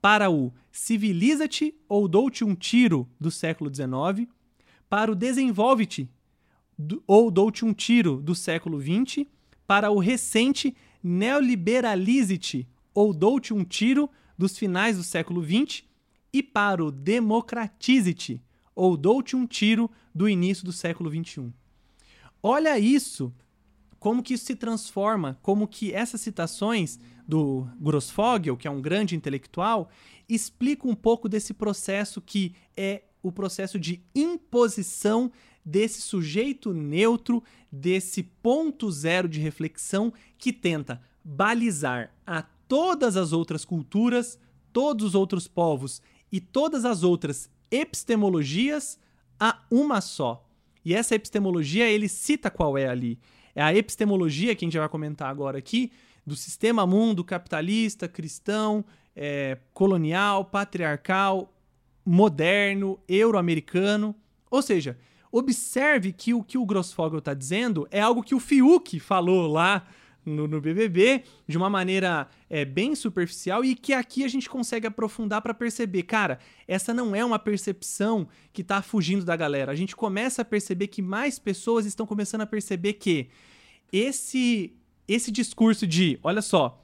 para 0.02 0.32
o 0.32 0.52
civiliza-te 0.72 1.76
ou 1.88 2.08
dou-te 2.08 2.44
um 2.44 2.56
tiro 2.56 3.08
do 3.20 3.30
século 3.30 3.74
XIX, 3.74 4.28
para 4.90 5.12
o 5.12 5.16
desenvolve-te 5.16 6.10
ou 7.06 7.30
dou-te 7.30 7.64
um 7.64 7.74
tiro 7.74 8.20
do 8.20 8.34
século 8.34 8.82
XX, 8.82 9.28
para 9.68 9.92
o 9.92 10.00
recente 10.00 10.76
neoliberalize-te 11.04 12.68
ou 12.94 13.14
dou-te 13.14 13.54
um 13.54 13.64
tiro 13.64 14.10
dos 14.38 14.58
finais 14.58 14.98
do 14.98 15.04
século 15.04 15.44
XX 15.44 15.84
e 16.34 16.42
para 16.42 16.84
o 16.84 16.92
democratize-te 16.92 18.42
ou 18.76 18.98
dou-te 18.98 19.36
um 19.36 19.46
tiro 19.46 19.90
do 20.16 20.28
início 20.28 20.66
do 20.66 20.72
século 20.72 21.10
XXI. 21.10 21.54
Olha 22.42 22.80
isso, 22.80 23.32
como 24.02 24.24
que 24.24 24.34
isso 24.34 24.46
se 24.46 24.56
transforma, 24.56 25.38
como 25.44 25.68
que 25.68 25.94
essas 25.94 26.22
citações 26.22 27.00
do 27.28 27.68
Grossfogel, 27.80 28.58
que 28.58 28.68
é 28.68 28.72
um 28.72 28.82
grande 28.82 29.16
intelectual, 29.16 29.92
explica 30.28 30.88
um 30.88 30.96
pouco 30.96 31.30
desse 31.30 31.54
processo 31.54 32.20
que 32.20 32.56
é 32.76 33.04
o 33.22 33.32
processo 33.32 33.78
de 33.78 34.02
imposição 34.16 35.32
desse 35.64 36.02
sujeito 36.02 36.74
neutro, 36.74 37.44
desse 37.72 38.24
ponto 38.24 38.90
zero 38.90 39.30
de 39.30 39.40
reflexão 39.40 40.12
que 40.36 40.52
tenta 40.52 41.00
balizar 41.24 42.12
a 42.26 42.42
todas 42.68 43.16
as 43.16 43.32
outras 43.32 43.64
culturas, 43.64 44.40
todos 44.74 45.10
os 45.10 45.14
outros 45.14 45.48
povos 45.48 46.02
e 46.32 46.42
todas 46.42 46.86
as 46.86 47.04
outras 47.04 47.52
epistemologias 47.70 49.00
a 49.40 49.62
uma 49.70 50.02
só. 50.02 50.44
E 50.84 50.96
essa 50.96 51.14
epistemologia 51.14 51.88
ele 51.88 52.10
cita 52.10 52.50
qual 52.50 52.76
é 52.76 52.88
ali. 52.88 53.20
É 53.56 53.62
a 53.62 53.76
epistemologia 53.76 54.56
que 54.56 54.66
a 54.66 54.68
gente 54.68 54.78
vai 54.78 54.90
comentar 54.90 55.30
agora 55.30 55.58
aqui 55.58 55.92
do 56.26 56.36
sistema 56.36 56.86
mundo 56.86 57.24
capitalista, 57.24 58.08
cristão, 58.08 58.86
é, 59.16 59.58
colonial, 59.74 60.46
patriarcal, 60.46 61.54
moderno, 62.06 63.00
euro-americano. 63.08 64.16
Ou 64.50 64.62
seja, 64.62 64.98
observe 65.32 66.12
que 66.12 66.34
o 66.34 66.44
que 66.44 66.58
o 66.58 66.66
Grossfogel 66.66 67.20
está 67.20 67.34
dizendo 67.34 67.88
é 67.92 68.02
algo 68.02 68.24
que 68.24 68.36
o 68.36 68.40
Fiuk 68.40 69.00
falou 69.00 69.48
lá 69.48 69.88
no, 70.26 70.48
no 70.48 70.62
BBB 70.62 71.24
de 71.48 71.58
uma 71.58 71.70
maneira 71.70 72.28
é, 72.50 72.64
bem 72.64 72.96
superficial 72.96 73.64
e 73.64 73.76
que 73.76 73.94
aqui 73.94 74.24
a 74.24 74.28
gente 74.28 74.50
consegue 74.50 74.88
aprofundar 74.88 75.42
para 75.42 75.54
perceber, 75.54 76.04
cara, 76.04 76.40
essa 76.68 76.94
não 76.94 77.16
é 77.16 77.24
uma 77.24 77.40
percepção 77.40 78.28
que 78.54 78.62
está 78.62 78.82
fugindo 78.82 79.26
da 79.26 79.36
galera. 79.36 79.72
A 79.72 79.76
gente 79.76 79.96
começa 79.96 80.42
a 80.42 80.46
perceber 80.46 80.88
que 80.88 81.02
mais 81.02 81.40
pessoas 81.40 81.86
estão 81.86 82.06
começando 82.06 82.42
a 82.42 82.46
perceber 82.46 82.94
que 82.94 83.30
esse 83.92 84.74
esse 85.08 85.32
discurso 85.32 85.86
de, 85.86 86.18
olha 86.24 86.42
só, 86.42 86.82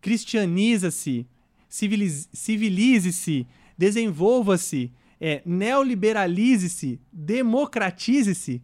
cristianiza-se, 0.00 1.26
civilize-se, 1.68 3.46
desenvolva-se, 3.76 4.92
é, 5.20 5.42
neoliberalize-se, 5.44 7.00
democratize-se, 7.12 8.62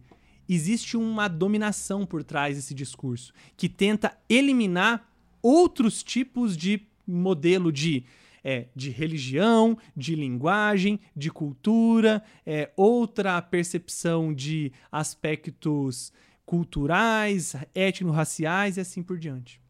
existe 0.53 0.97
uma 0.97 1.27
dominação 1.27 2.05
por 2.05 2.23
trás 2.23 2.55
desse 2.55 2.73
discurso 2.73 3.33
que 3.55 3.69
tenta 3.69 4.17
eliminar 4.29 5.09
outros 5.41 6.03
tipos 6.03 6.55
de 6.57 6.87
modelo 7.07 7.71
de 7.71 8.03
é, 8.43 8.69
de 8.75 8.89
religião, 8.89 9.77
de 9.95 10.15
linguagem, 10.15 10.99
de 11.15 11.29
cultura, 11.29 12.23
é, 12.43 12.71
outra 12.75 13.39
percepção 13.39 14.33
de 14.33 14.71
aspectos 14.91 16.11
culturais, 16.43 17.55
étnico-raciais 17.75 18.77
e 18.77 18.79
assim 18.79 19.03
por 19.03 19.19
diante. 19.19 19.61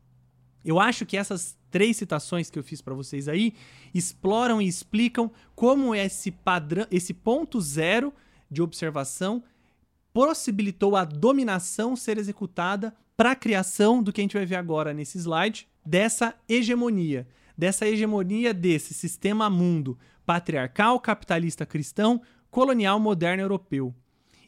Eu 0.64 0.80
acho 0.80 1.06
que 1.06 1.18
essas 1.18 1.58
três 1.70 1.98
citações 1.98 2.50
que 2.50 2.58
eu 2.58 2.64
fiz 2.64 2.82
para 2.82 2.94
vocês 2.94 3.28
aí 3.28 3.54
exploram 3.94 4.62
e 4.62 4.68
explicam 4.68 5.32
como 5.54 5.94
esse 5.94 6.32
padrão, 6.32 6.88
esse 6.90 7.14
ponto 7.14 7.60
zero 7.60 8.14
de 8.50 8.62
observação 8.62 9.44
possibilitou 10.14 10.96
a 10.96 11.04
dominação 11.04 11.96
ser 11.96 12.18
executada 12.18 12.94
para 13.16 13.32
a 13.32 13.36
criação 13.36 14.02
do 14.02 14.12
que 14.12 14.22
a 14.22 14.24
gente 14.24 14.36
vai 14.36 14.46
ver 14.46 14.56
agora 14.56 14.94
nesse 14.94 15.18
slide, 15.18 15.68
dessa 15.86 16.36
hegemonia, 16.48 17.28
dessa 17.58 17.88
hegemonia 17.88 18.54
desse 18.54 18.94
sistema 18.94 19.50
mundo 19.50 19.98
patriarcal, 20.26 21.00
capitalista 21.00 21.66
cristão, 21.66 22.22
colonial 22.50 23.00
moderno 23.00 23.44
europeu. 23.44 23.94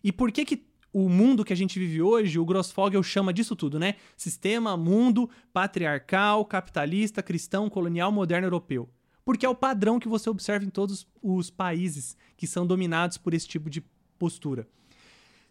E 0.03 0.11
por 0.11 0.31
que 0.31 0.45
que 0.45 0.65
o 0.93 1.09
mundo 1.09 1.43
que 1.43 1.51
a 1.51 1.55
gente 1.55 1.79
vive 1.79 2.01
hoje, 2.01 2.37
o 2.37 2.45
Grossfogel 2.45 3.01
chama 3.01 3.33
disso 3.33 3.55
tudo, 3.55 3.79
né? 3.79 3.95
Sistema, 4.15 4.77
mundo, 4.77 5.27
patriarcal, 5.51 6.45
capitalista, 6.45 7.23
cristão, 7.23 7.67
colonial, 7.69 8.11
moderno 8.11 8.45
europeu. 8.45 8.87
Porque 9.25 9.45
é 9.45 9.49
o 9.49 9.55
padrão 9.55 9.99
que 9.99 10.07
você 10.07 10.29
observa 10.29 10.65
em 10.65 10.69
todos 10.69 11.07
os 11.21 11.49
países 11.49 12.15
que 12.37 12.45
são 12.45 12.67
dominados 12.67 13.17
por 13.17 13.33
esse 13.33 13.47
tipo 13.47 13.69
de 13.69 13.83
postura. 14.19 14.67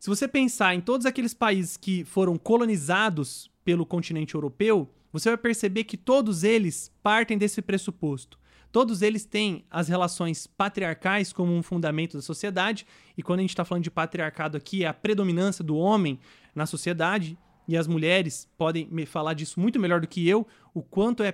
Se 0.02 0.10
você 0.10 0.26
pensar 0.26 0.74
em 0.74 0.80
todos 0.80 1.06
aqueles 1.06 1.32
países 1.32 1.76
que 1.76 2.04
foram 2.04 2.36
colonizados 2.36 3.48
pelo 3.64 3.86
continente 3.86 4.34
europeu, 4.34 4.92
você 5.12 5.28
vai 5.28 5.38
perceber 5.38 5.84
que 5.84 5.96
todos 5.96 6.42
eles 6.42 6.90
partem 7.04 7.38
desse 7.38 7.62
pressuposto. 7.62 8.36
Todos 8.72 9.00
eles 9.00 9.24
têm 9.24 9.64
as 9.70 9.86
relações 9.86 10.44
patriarcais 10.44 11.32
como 11.32 11.54
um 11.54 11.62
fundamento 11.62 12.16
da 12.16 12.20
sociedade, 12.20 12.84
e 13.16 13.22
quando 13.22 13.38
a 13.38 13.42
gente 13.42 13.50
está 13.50 13.64
falando 13.64 13.84
de 13.84 13.92
patriarcado 13.92 14.56
aqui, 14.56 14.82
é 14.82 14.88
a 14.88 14.92
predominância 14.92 15.62
do 15.62 15.76
homem 15.76 16.18
na 16.52 16.66
sociedade, 16.66 17.38
e 17.68 17.76
as 17.76 17.86
mulheres 17.86 18.48
podem 18.58 18.88
me 18.90 19.06
falar 19.06 19.34
disso 19.34 19.60
muito 19.60 19.78
melhor 19.78 20.00
do 20.00 20.08
que 20.08 20.28
eu, 20.28 20.44
o 20.74 20.82
quanto 20.82 21.22
é, 21.22 21.32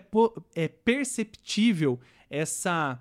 é 0.54 0.68
perceptível 0.68 1.98
essa 2.28 3.00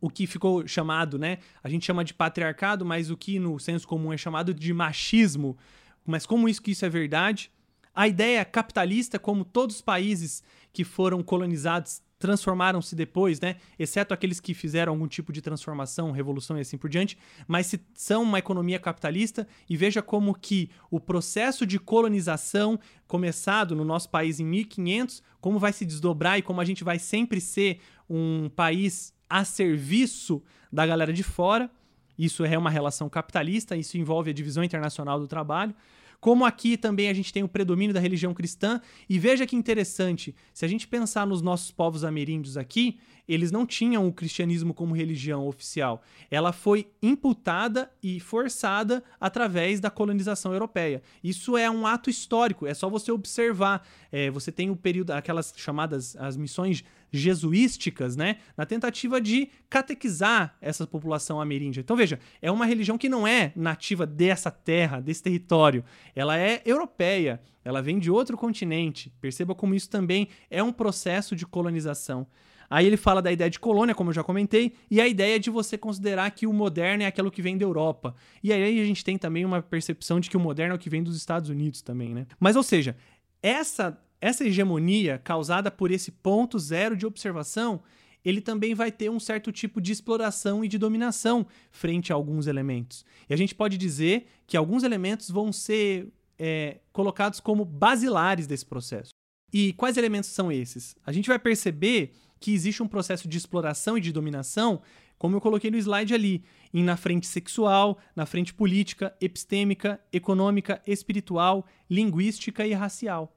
o 0.00 0.10
que 0.10 0.26
ficou 0.26 0.66
chamado, 0.66 1.18
né? 1.18 1.38
A 1.62 1.68
gente 1.68 1.84
chama 1.84 2.04
de 2.04 2.14
patriarcado, 2.14 2.84
mas 2.84 3.10
o 3.10 3.16
que 3.16 3.38
no 3.38 3.58
senso 3.58 3.86
comum 3.86 4.12
é 4.12 4.16
chamado 4.16 4.52
de 4.52 4.72
machismo. 4.72 5.56
Mas 6.04 6.26
como 6.26 6.48
isso 6.48 6.62
que 6.62 6.70
isso 6.70 6.84
é 6.84 6.88
verdade? 6.88 7.50
A 7.94 8.06
ideia 8.06 8.44
capitalista, 8.44 9.18
como 9.18 9.44
todos 9.44 9.76
os 9.76 9.82
países 9.82 10.42
que 10.72 10.84
foram 10.84 11.22
colonizados 11.22 12.02
transformaram-se 12.18 12.94
depois, 12.96 13.40
né? 13.40 13.56
Exceto 13.78 14.14
aqueles 14.14 14.40
que 14.40 14.54
fizeram 14.54 14.92
algum 14.92 15.06
tipo 15.06 15.32
de 15.32 15.42
transformação, 15.42 16.10
revolução 16.10 16.56
e 16.56 16.60
assim 16.60 16.78
por 16.78 16.88
diante, 16.88 17.16
mas 17.46 17.66
se 17.66 17.80
são 17.94 18.22
uma 18.22 18.38
economia 18.38 18.78
capitalista 18.78 19.46
e 19.68 19.76
veja 19.76 20.02
como 20.02 20.34
que 20.34 20.70
o 20.90 20.98
processo 20.98 21.66
de 21.66 21.78
colonização 21.78 22.78
começado 23.06 23.76
no 23.76 23.84
nosso 23.84 24.08
país 24.08 24.40
em 24.40 24.44
1500, 24.44 25.22
como 25.40 25.58
vai 25.58 25.72
se 25.72 25.84
desdobrar 25.84 26.38
e 26.38 26.42
como 26.42 26.60
a 26.60 26.64
gente 26.64 26.82
vai 26.82 26.98
sempre 26.98 27.40
ser 27.40 27.80
um 28.08 28.48
país 28.48 29.12
a 29.28 29.44
serviço 29.44 30.42
da 30.72 30.86
galera 30.86 31.12
de 31.12 31.22
fora. 31.22 31.70
Isso 32.18 32.44
é 32.44 32.56
uma 32.56 32.70
relação 32.70 33.08
capitalista, 33.08 33.76
isso 33.76 33.98
envolve 33.98 34.30
a 34.30 34.32
divisão 34.32 34.64
internacional 34.64 35.20
do 35.20 35.28
trabalho. 35.28 35.74
Como 36.20 36.44
aqui 36.44 36.76
também 36.76 37.08
a 37.08 37.14
gente 37.14 37.32
tem 37.32 37.42
o 37.42 37.48
predomínio 37.48 37.92
da 37.92 38.00
religião 38.00 38.32
cristã, 38.32 38.80
e 39.08 39.18
veja 39.18 39.46
que 39.46 39.54
interessante, 39.54 40.34
se 40.52 40.64
a 40.64 40.68
gente 40.68 40.88
pensar 40.88 41.26
nos 41.26 41.42
nossos 41.42 41.70
povos 41.70 42.04
ameríndios 42.04 42.56
aqui, 42.56 42.98
eles 43.28 43.50
não 43.50 43.66
tinham 43.66 44.06
o 44.06 44.12
cristianismo 44.12 44.72
como 44.72 44.94
religião 44.94 45.46
oficial. 45.46 46.02
Ela 46.30 46.52
foi 46.52 46.88
imputada 47.02 47.90
e 48.02 48.20
forçada 48.20 49.02
através 49.20 49.80
da 49.80 49.90
colonização 49.90 50.52
europeia. 50.52 51.02
Isso 51.22 51.56
é 51.56 51.70
um 51.70 51.86
ato 51.86 52.08
histórico, 52.08 52.66
é 52.66 52.74
só 52.74 52.88
você 52.88 53.10
observar. 53.10 53.86
É, 54.12 54.30
você 54.30 54.52
tem 54.52 54.70
o 54.70 54.76
período, 54.76 55.10
aquelas 55.12 55.52
chamadas 55.56 56.16
as 56.16 56.36
missões 56.36 56.84
jesuísticas, 57.10 58.16
né? 58.16 58.36
Na 58.56 58.66
tentativa 58.66 59.20
de 59.20 59.48
catequizar 59.68 60.56
essa 60.60 60.86
população 60.86 61.40
ameríndia. 61.40 61.80
Então 61.80 61.96
veja, 61.96 62.18
é 62.40 62.50
uma 62.50 62.66
religião 62.66 62.98
que 62.98 63.08
não 63.08 63.26
é 63.26 63.52
nativa 63.56 64.06
dessa 64.06 64.50
terra, 64.50 65.00
desse 65.00 65.22
território. 65.22 65.84
Ela 66.14 66.38
é 66.38 66.62
europeia, 66.64 67.40
ela 67.64 67.82
vem 67.82 67.98
de 67.98 68.10
outro 68.10 68.36
continente. 68.36 69.12
Perceba 69.20 69.54
como 69.54 69.74
isso 69.74 69.88
também 69.88 70.28
é 70.50 70.62
um 70.62 70.72
processo 70.72 71.34
de 71.34 71.46
colonização. 71.46 72.26
Aí 72.68 72.86
ele 72.86 72.96
fala 72.96 73.22
da 73.22 73.32
ideia 73.32 73.50
de 73.50 73.58
colônia, 73.58 73.94
como 73.94 74.10
eu 74.10 74.14
já 74.14 74.24
comentei, 74.24 74.72
e 74.90 75.00
a 75.00 75.06
ideia 75.06 75.38
de 75.38 75.50
você 75.50 75.78
considerar 75.78 76.30
que 76.30 76.46
o 76.46 76.52
moderno 76.52 77.02
é 77.02 77.06
aquilo 77.06 77.30
que 77.30 77.42
vem 77.42 77.56
da 77.56 77.64
Europa. 77.64 78.14
E 78.42 78.52
aí 78.52 78.80
a 78.80 78.84
gente 78.84 79.04
tem 79.04 79.16
também 79.16 79.44
uma 79.44 79.62
percepção 79.62 80.20
de 80.20 80.28
que 80.28 80.36
o 80.36 80.40
moderno 80.40 80.72
é 80.72 80.76
o 80.76 80.78
que 80.78 80.90
vem 80.90 81.02
dos 81.02 81.16
Estados 81.16 81.48
Unidos 81.48 81.82
também, 81.82 82.14
né? 82.14 82.26
Mas, 82.38 82.56
ou 82.56 82.62
seja, 82.62 82.96
essa 83.42 84.00
essa 84.20 84.44
hegemonia 84.44 85.20
causada 85.22 85.70
por 85.70 85.90
esse 85.90 86.10
ponto 86.10 86.58
zero 86.58 86.96
de 86.96 87.06
observação, 87.06 87.82
ele 88.24 88.40
também 88.40 88.74
vai 88.74 88.90
ter 88.90 89.08
um 89.10 89.20
certo 89.20 89.52
tipo 89.52 89.80
de 89.80 89.92
exploração 89.92 90.64
e 90.64 90.68
de 90.68 90.78
dominação 90.78 91.46
frente 91.70 92.12
a 92.12 92.16
alguns 92.16 92.46
elementos. 92.46 93.04
E 93.28 93.34
a 93.34 93.36
gente 93.36 93.54
pode 93.54 93.78
dizer 93.78 94.26
que 94.46 94.56
alguns 94.56 94.82
elementos 94.82 95.30
vão 95.30 95.52
ser 95.52 96.08
é, 96.38 96.78
colocados 96.92 97.40
como 97.40 97.64
basilares 97.64 98.46
desse 98.46 98.66
processo. 98.66 99.10
E 99.52 99.72
quais 99.74 99.96
elementos 99.96 100.30
são 100.30 100.50
esses? 100.50 100.96
A 101.06 101.12
gente 101.12 101.28
vai 101.28 101.38
perceber 101.38 102.12
que 102.40 102.52
existe 102.52 102.82
um 102.82 102.88
processo 102.88 103.28
de 103.28 103.36
exploração 103.36 103.96
e 103.96 104.00
de 104.00 104.12
dominação, 104.12 104.80
como 105.18 105.36
eu 105.36 105.40
coloquei 105.40 105.70
no 105.70 105.78
slide 105.78 106.14
ali, 106.14 106.44
em 106.72 106.84
na 106.84 106.96
frente 106.96 107.26
sexual, 107.26 107.98
na 108.14 108.26
frente 108.26 108.52
política, 108.52 109.14
epistêmica, 109.20 110.00
econômica, 110.12 110.82
espiritual, 110.86 111.66
linguística 111.88 112.66
e 112.66 112.72
racial 112.72 113.36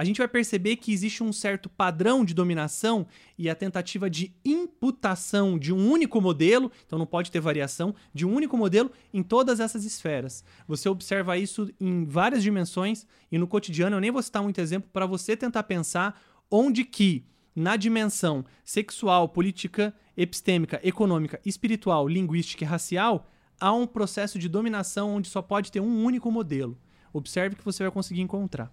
a 0.00 0.04
gente 0.04 0.16
vai 0.16 0.28
perceber 0.28 0.76
que 0.76 0.94
existe 0.94 1.22
um 1.22 1.30
certo 1.30 1.68
padrão 1.68 2.24
de 2.24 2.32
dominação 2.32 3.06
e 3.36 3.50
a 3.50 3.54
tentativa 3.54 4.08
de 4.08 4.34
imputação 4.42 5.58
de 5.58 5.74
um 5.74 5.90
único 5.90 6.22
modelo, 6.22 6.72
então 6.86 6.98
não 6.98 7.04
pode 7.04 7.30
ter 7.30 7.38
variação, 7.38 7.94
de 8.14 8.24
um 8.24 8.34
único 8.34 8.56
modelo 8.56 8.90
em 9.12 9.22
todas 9.22 9.60
essas 9.60 9.84
esferas. 9.84 10.42
Você 10.66 10.88
observa 10.88 11.36
isso 11.36 11.70
em 11.78 12.06
várias 12.06 12.42
dimensões 12.42 13.06
e 13.30 13.36
no 13.36 13.46
cotidiano, 13.46 13.94
eu 13.96 14.00
nem 14.00 14.10
vou 14.10 14.22
citar 14.22 14.42
muito 14.42 14.58
exemplo 14.58 14.88
para 14.90 15.04
você 15.04 15.36
tentar 15.36 15.64
pensar 15.64 16.18
onde 16.50 16.82
que 16.82 17.26
na 17.54 17.76
dimensão 17.76 18.44
sexual, 18.64 19.28
política, 19.28 19.94
epistêmica, 20.16 20.80
econômica, 20.82 21.40
espiritual, 21.44 22.08
linguística 22.08 22.64
e 22.64 22.66
racial, 22.66 23.26
há 23.60 23.72
um 23.72 23.86
processo 23.86 24.38
de 24.38 24.48
dominação 24.48 25.16
onde 25.16 25.28
só 25.28 25.42
pode 25.42 25.70
ter 25.70 25.80
um 25.80 26.04
único 26.04 26.30
modelo. 26.30 26.78
Observe 27.12 27.56
que 27.56 27.64
você 27.64 27.82
vai 27.82 27.90
conseguir 27.90 28.20
encontrar. 28.20 28.72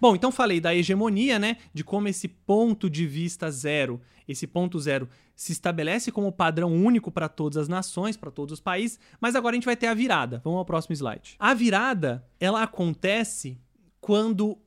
Bom, 0.00 0.14
então 0.14 0.32
falei 0.32 0.60
da 0.60 0.74
hegemonia, 0.74 1.38
né? 1.38 1.58
De 1.72 1.84
como 1.84 2.08
esse 2.08 2.28
ponto 2.28 2.88
de 2.88 3.06
vista 3.06 3.50
zero, 3.50 4.00
esse 4.26 4.46
ponto 4.46 4.78
zero, 4.78 5.08
se 5.34 5.52
estabelece 5.52 6.10
como 6.10 6.32
padrão 6.32 6.72
único 6.72 7.10
para 7.10 7.28
todas 7.28 7.56
as 7.56 7.68
nações, 7.68 8.16
para 8.16 8.30
todos 8.30 8.52
os 8.52 8.60
países, 8.60 8.98
mas 9.20 9.34
agora 9.34 9.54
a 9.54 9.56
gente 9.56 9.64
vai 9.64 9.76
ter 9.76 9.86
a 9.86 9.94
virada. 9.94 10.40
Vamos 10.44 10.58
ao 10.58 10.64
próximo 10.64 10.94
slide. 10.94 11.36
A 11.38 11.52
virada, 11.54 12.24
ela 12.38 12.62
acontece 12.62 13.58
quando 14.00 14.58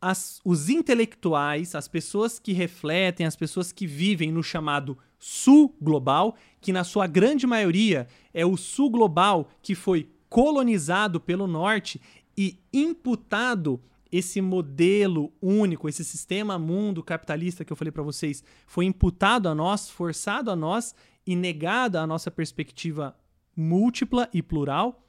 as, 0.00 0.40
os 0.44 0.68
intelectuais, 0.68 1.74
as 1.74 1.86
pessoas 1.86 2.38
que 2.38 2.52
refletem, 2.52 3.26
as 3.26 3.36
pessoas 3.36 3.70
que 3.70 3.86
vivem 3.86 4.32
no 4.32 4.42
chamado 4.42 4.96
sul 5.18 5.76
global, 5.80 6.34
que 6.60 6.72
na 6.72 6.84
sua 6.84 7.06
grande 7.06 7.46
maioria 7.46 8.08
é 8.32 8.46
o 8.46 8.56
sul 8.56 8.90
global 8.90 9.50
que 9.60 9.74
foi 9.74 10.10
colonizado 10.28 11.20
pelo 11.20 11.46
norte 11.46 12.00
e 12.36 12.58
imputado 12.72 13.80
esse 14.10 14.40
modelo 14.40 15.32
único, 15.40 15.88
esse 15.88 16.04
sistema 16.04 16.58
mundo 16.58 17.02
capitalista 17.02 17.64
que 17.64 17.72
eu 17.72 17.76
falei 17.76 17.92
para 17.92 18.02
vocês, 18.02 18.42
foi 18.66 18.84
imputado 18.84 19.48
a 19.48 19.54
nós, 19.54 19.88
forçado 19.88 20.50
a 20.50 20.56
nós 20.56 20.94
e 21.26 21.36
negado 21.36 21.98
a 21.98 22.06
nossa 22.06 22.30
perspectiva 22.30 23.16
múltipla 23.54 24.28
e 24.32 24.42
plural, 24.42 25.06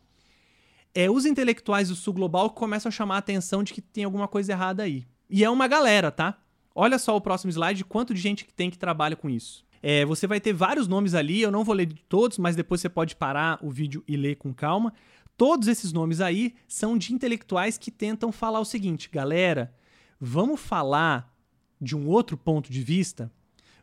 é 0.94 1.10
os 1.10 1.26
intelectuais 1.26 1.90
do 1.90 1.96
sul 1.96 2.14
global 2.14 2.50
começam 2.50 2.90
a 2.90 2.92
chamar 2.92 3.16
a 3.16 3.20
atenção 3.20 3.64
de 3.64 3.74
que 3.74 3.82
tem 3.82 4.04
alguma 4.04 4.28
coisa 4.28 4.52
errada 4.52 4.84
aí. 4.84 5.06
E 5.30 5.44
é 5.44 5.50
uma 5.50 5.68
galera, 5.68 6.12
tá? 6.12 6.38
Olha 6.76 7.00
só 7.00 7.16
o 7.16 7.22
próximo 7.22 7.50
slide, 7.52 7.84
quanto 7.84 8.14
de 8.14 8.20
gente 8.20 8.46
que 8.46 8.54
tem 8.54 8.70
que 8.70 8.78
trabalha 8.78 9.16
com 9.16 9.30
isso. 9.30 9.66
É, 9.82 10.06
você 10.06 10.28
vai 10.28 10.40
ter 10.40 10.54
vários 10.54 10.88
nomes 10.88 11.14
ali, 11.14 11.42
eu 11.42 11.52
não 11.52 11.64
vou 11.64 11.74
ler 11.74 11.88
de 11.88 11.96
todos, 12.04 12.38
mas 12.38 12.56
depois 12.56 12.82
você 12.82 12.90
pode 12.90 13.16
parar 13.16 13.58
o 13.62 13.70
vídeo 13.70 14.04
e 14.08 14.16
ler 14.16 14.36
com 14.36 14.54
calma. 14.54 14.94
Todos 15.36 15.68
esses 15.68 15.92
nomes 15.92 16.22
aí 16.22 16.54
são 16.68 16.98
de 16.98 17.14
intelectuais 17.14 17.78
que 17.78 17.90
tentam 17.90 18.32
falar 18.32 18.60
o 18.60 18.66
seguinte, 18.66 19.10
galera, 19.12 19.74
vamos 20.20 20.60
falar 20.60 21.34
de 21.80 21.96
um 21.96 22.08
outro 22.08 22.38
ponto 22.38 22.72
de 22.72 22.82
vista? 22.84 23.32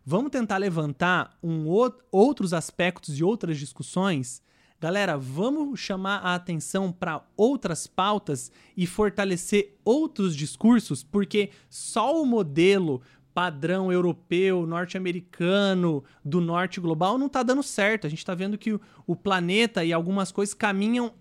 Vamos 0.05 0.31
tentar 0.31 0.57
levantar 0.57 1.37
um 1.42 1.66
outros 2.12 2.55
aspectos 2.55 3.18
e 3.18 3.25
outras 3.25 3.59
discussões? 3.59 4.40
Galera, 4.81 5.19
vamos 5.19 5.81
chamar 5.81 6.19
a 6.19 6.37
atenção 6.37 6.93
para 6.93 7.25
outras 7.37 7.88
pautas 7.88 8.53
e 8.77 8.87
fortalecer 8.87 9.77
outros 9.85 10.37
discursos, 10.37 11.03
porque 11.03 11.51
só 11.69 12.23
o 12.23 12.25
modelo 12.25 13.03
padrão 13.35 13.93
europeu, 13.93 14.67
norte-americano, 14.69 16.05
do 16.25 16.41
norte 16.41 16.81
global 16.81 17.19
não 17.19 17.27
está 17.27 17.43
dando 17.43 17.62
certo. 17.62 18.07
A 18.07 18.11
gente 18.11 18.21
está 18.21 18.37
vendo 18.37 18.57
que 18.57 18.79
o, 19.05 19.17
planeta 19.17 19.85
e 19.85 19.93
algumas 19.93 20.31
coisas 20.31 20.55
caminham 20.55 21.12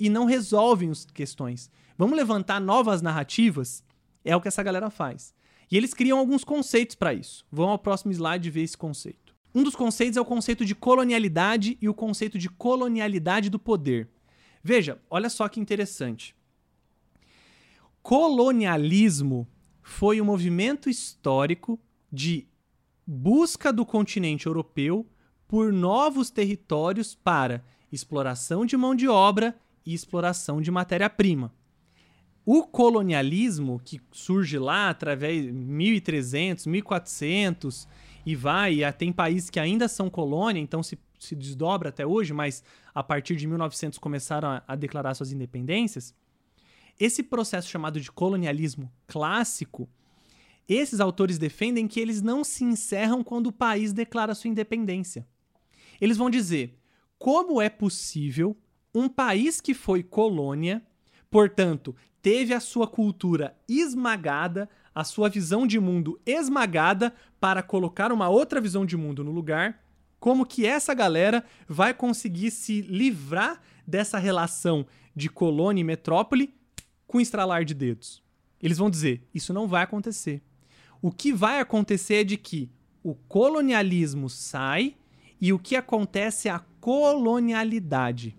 e 0.00 0.08
não 0.08 0.24
resolvem 0.24 0.90
as 0.90 1.04
questões. 1.04 1.70
Vamos 1.98 2.16
levantar 2.16 2.60
novas 2.60 3.02
narrativas? 3.02 3.84
É 4.24 4.34
o 4.34 4.40
que 4.40 4.48
essa 4.48 4.62
galera 4.62 4.88
faz. 4.88 5.34
E 5.70 5.76
eles 5.76 5.92
criam 5.92 6.18
alguns 6.18 6.44
conceitos 6.44 6.96
para 6.96 7.12
isso. 7.12 7.44
Vamos 7.52 7.72
ao 7.72 7.78
próximo 7.78 8.12
slide 8.12 8.48
ver 8.48 8.62
esse 8.62 8.76
conceito. 8.76 9.21
Um 9.54 9.62
dos 9.62 9.76
conceitos 9.76 10.16
é 10.16 10.20
o 10.20 10.24
conceito 10.24 10.64
de 10.64 10.74
colonialidade 10.74 11.76
e 11.80 11.88
o 11.88 11.94
conceito 11.94 12.38
de 12.38 12.48
colonialidade 12.48 13.50
do 13.50 13.58
poder. 13.58 14.08
Veja, 14.62 15.00
olha 15.10 15.28
só 15.28 15.48
que 15.48 15.60
interessante. 15.60 16.34
Colonialismo 18.02 19.46
foi 19.82 20.20
um 20.20 20.24
movimento 20.24 20.88
histórico 20.88 21.78
de 22.10 22.46
busca 23.06 23.72
do 23.72 23.84
continente 23.84 24.46
europeu 24.46 25.06
por 25.46 25.72
novos 25.72 26.30
territórios 26.30 27.14
para 27.14 27.62
exploração 27.92 28.64
de 28.64 28.76
mão 28.76 28.94
de 28.94 29.06
obra 29.06 29.54
e 29.84 29.92
exploração 29.92 30.62
de 30.62 30.70
matéria-prima. 30.70 31.52
O 32.44 32.64
colonialismo, 32.64 33.80
que 33.84 34.00
surge 34.10 34.58
lá 34.58 34.88
através 34.88 35.44
de 35.44 35.52
1300, 35.52 36.66
1400 36.66 37.86
e 38.24 38.36
vai, 38.36 38.82
e 38.84 38.92
tem 38.92 39.12
países 39.12 39.50
que 39.50 39.58
ainda 39.58 39.88
são 39.88 40.08
colônia, 40.08 40.60
então 40.60 40.82
se, 40.82 40.98
se 41.18 41.34
desdobra 41.34 41.88
até 41.88 42.06
hoje, 42.06 42.32
mas 42.32 42.62
a 42.94 43.02
partir 43.02 43.36
de 43.36 43.46
1900 43.46 43.98
começaram 43.98 44.48
a, 44.48 44.62
a 44.66 44.76
declarar 44.76 45.14
suas 45.14 45.32
independências. 45.32 46.14
Esse 46.98 47.22
processo 47.22 47.68
chamado 47.68 48.00
de 48.00 48.12
colonialismo 48.12 48.90
clássico, 49.06 49.88
esses 50.68 51.00
autores 51.00 51.38
defendem 51.38 51.88
que 51.88 51.98
eles 51.98 52.22
não 52.22 52.44
se 52.44 52.64
encerram 52.64 53.24
quando 53.24 53.48
o 53.48 53.52
país 53.52 53.92
declara 53.92 54.34
sua 54.34 54.50
independência. 54.50 55.26
Eles 56.00 56.16
vão 56.16 56.30
dizer 56.30 56.78
como 57.18 57.60
é 57.60 57.68
possível 57.68 58.56
um 58.94 59.08
país 59.08 59.60
que 59.60 59.74
foi 59.74 60.02
colônia, 60.02 60.82
portanto, 61.30 61.94
teve 62.20 62.52
a 62.52 62.60
sua 62.60 62.86
cultura 62.86 63.56
esmagada, 63.68 64.68
a 64.94 65.04
sua 65.04 65.28
visão 65.28 65.66
de 65.66 65.78
mundo 65.80 66.20
esmagada 66.26 67.12
para 67.40 67.62
colocar 67.62 68.12
uma 68.12 68.28
outra 68.28 68.60
visão 68.60 68.84
de 68.84 68.96
mundo 68.96 69.24
no 69.24 69.30
lugar, 69.30 69.82
como 70.20 70.46
que 70.46 70.66
essa 70.66 70.94
galera 70.94 71.44
vai 71.68 71.92
conseguir 71.92 72.50
se 72.50 72.80
livrar 72.80 73.60
dessa 73.86 74.18
relação 74.18 74.86
de 75.16 75.28
colônia 75.28 75.80
e 75.80 75.84
metrópole 75.84 76.54
com 77.06 77.20
estralar 77.20 77.64
de 77.64 77.74
dedos? 77.74 78.22
Eles 78.62 78.78
vão 78.78 78.88
dizer: 78.88 79.26
isso 79.34 79.52
não 79.52 79.66
vai 79.66 79.82
acontecer. 79.82 80.40
O 81.00 81.10
que 81.10 81.32
vai 81.32 81.58
acontecer 81.58 82.14
é 82.14 82.24
de 82.24 82.36
que 82.36 82.70
o 83.02 83.14
colonialismo 83.14 84.30
sai 84.30 84.94
e 85.40 85.52
o 85.52 85.58
que 85.58 85.74
acontece 85.74 86.48
é 86.48 86.52
a 86.52 86.60
colonialidade. 86.80 88.36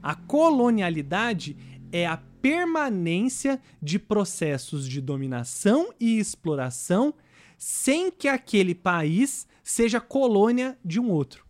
A 0.00 0.14
colonialidade 0.14 1.56
é 1.90 2.06
a 2.06 2.22
permanência 2.44 3.58
de 3.80 3.98
processos 3.98 4.86
de 4.86 5.00
dominação 5.00 5.94
e 5.98 6.18
exploração 6.18 7.14
sem 7.56 8.10
que 8.10 8.28
aquele 8.28 8.74
país 8.74 9.46
seja 9.62 9.98
colônia 9.98 10.78
de 10.84 11.00
um 11.00 11.10
outro. 11.10 11.46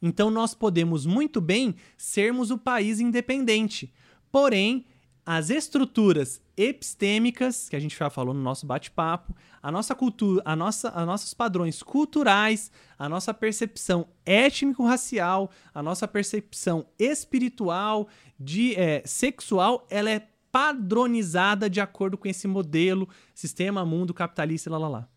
Então 0.00 0.30
nós 0.30 0.54
podemos 0.54 1.04
muito 1.04 1.42
bem 1.42 1.74
sermos 1.94 2.50
o 2.50 2.56
país 2.56 3.00
independente, 3.00 3.92
porém 4.32 4.86
as 5.26 5.48
estruturas 5.48 6.40
epistêmicas, 6.56 7.68
que 7.68 7.76
a 7.76 7.80
gente 7.80 7.96
já 7.96 8.10
falou 8.10 8.34
no 8.34 8.42
nosso 8.42 8.66
bate-papo, 8.66 9.34
a 9.62 9.72
nossa 9.72 9.94
cultura, 9.94 10.42
a 10.44 10.54
nossa, 10.54 10.90
a 10.90 11.06
nossos 11.06 11.32
padrões 11.32 11.82
culturais, 11.82 12.70
a 12.98 13.08
nossa 13.08 13.32
percepção 13.32 14.06
étnico-racial, 14.26 15.50
a 15.72 15.82
nossa 15.82 16.06
percepção 16.06 16.86
espiritual, 16.98 18.08
de 18.38 18.74
é, 18.74 19.02
sexual, 19.06 19.86
ela 19.88 20.10
é 20.10 20.28
padronizada 20.52 21.68
de 21.68 21.80
acordo 21.80 22.18
com 22.18 22.28
esse 22.28 22.46
modelo, 22.46 23.08
sistema, 23.34 23.84
mundo 23.84 24.12
capitalista, 24.12 24.70
lá, 24.70 24.78
lá, 24.78 24.88
lá. 24.88 25.08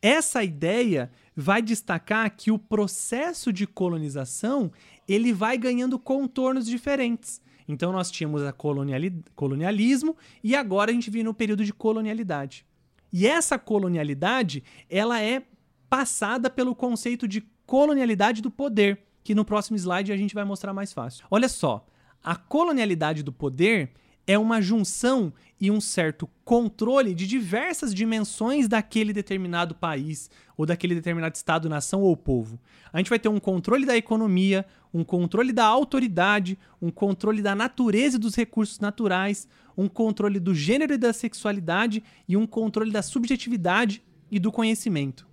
Essa 0.00 0.44
ideia 0.44 1.10
vai 1.34 1.60
destacar 1.60 2.30
que 2.36 2.50
o 2.50 2.58
processo 2.58 3.52
de 3.52 3.66
colonização 3.66 4.70
ele 5.08 5.32
vai 5.32 5.58
ganhando 5.58 5.98
contornos 5.98 6.66
diferentes. 6.66 7.42
Então 7.66 7.92
nós 7.92 8.10
tínhamos 8.10 8.42
a 8.42 8.52
coloniali 8.52 9.22
colonialismo 9.34 10.16
e 10.42 10.54
agora 10.54 10.90
a 10.90 10.94
gente 10.94 11.10
vive 11.10 11.24
no 11.24 11.34
período 11.34 11.64
de 11.64 11.72
colonialidade. 11.72 12.66
E 13.12 13.26
essa 13.26 13.58
colonialidade, 13.58 14.62
ela 14.90 15.20
é 15.20 15.42
passada 15.88 16.50
pelo 16.50 16.74
conceito 16.74 17.28
de 17.28 17.40
colonialidade 17.64 18.42
do 18.42 18.50
poder, 18.50 18.98
que 19.22 19.34
no 19.34 19.44
próximo 19.44 19.76
slide 19.76 20.12
a 20.12 20.16
gente 20.16 20.34
vai 20.34 20.44
mostrar 20.44 20.72
mais 20.72 20.92
fácil. 20.92 21.24
Olha 21.30 21.48
só, 21.48 21.86
a 22.22 22.36
colonialidade 22.36 23.22
do 23.22 23.32
poder 23.32 23.92
é 24.26 24.38
uma 24.38 24.60
junção 24.60 25.32
e 25.60 25.70
um 25.70 25.80
certo 25.80 26.28
controle 26.44 27.14
de 27.14 27.26
diversas 27.26 27.94
dimensões 27.94 28.66
daquele 28.66 29.12
determinado 29.12 29.74
país 29.74 30.30
ou 30.56 30.66
daquele 30.66 30.94
determinado 30.94 31.34
estado, 31.34 31.68
nação 31.68 32.02
ou 32.02 32.16
povo. 32.16 32.58
A 32.92 32.98
gente 32.98 33.10
vai 33.10 33.18
ter 33.18 33.28
um 33.28 33.38
controle 33.38 33.86
da 33.86 33.96
economia, 33.96 34.66
um 34.94 35.02
controle 35.02 35.52
da 35.52 35.66
autoridade, 35.66 36.56
um 36.80 36.90
controle 36.90 37.42
da 37.42 37.54
natureza 37.54 38.16
e 38.16 38.20
dos 38.20 38.36
recursos 38.36 38.78
naturais, 38.78 39.48
um 39.76 39.88
controle 39.88 40.38
do 40.38 40.54
gênero 40.54 40.94
e 40.94 40.98
da 40.98 41.12
sexualidade 41.12 42.02
e 42.28 42.36
um 42.36 42.46
controle 42.46 42.92
da 42.92 43.02
subjetividade 43.02 44.00
e 44.30 44.38
do 44.38 44.52
conhecimento. 44.52 45.26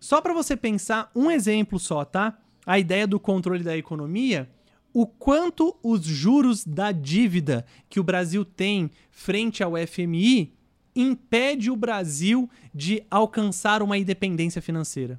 Só 0.00 0.20
para 0.20 0.32
você 0.32 0.56
pensar 0.56 1.10
um 1.14 1.30
exemplo 1.30 1.78
só, 1.78 2.04
tá? 2.04 2.38
A 2.64 2.78
ideia 2.78 3.06
do 3.06 3.20
controle 3.20 3.62
da 3.62 3.76
economia 3.76 4.48
o 4.92 5.06
quanto 5.06 5.76
os 5.82 6.04
juros 6.04 6.64
da 6.64 6.92
dívida 6.92 7.64
que 7.88 7.98
o 7.98 8.04
Brasil 8.04 8.44
tem 8.44 8.90
frente 9.10 9.62
ao 9.62 9.72
FMI 9.86 10.52
impede 10.94 11.70
o 11.70 11.76
Brasil 11.76 12.48
de 12.74 13.02
alcançar 13.10 13.82
uma 13.82 13.96
independência 13.96 14.60
financeira. 14.60 15.18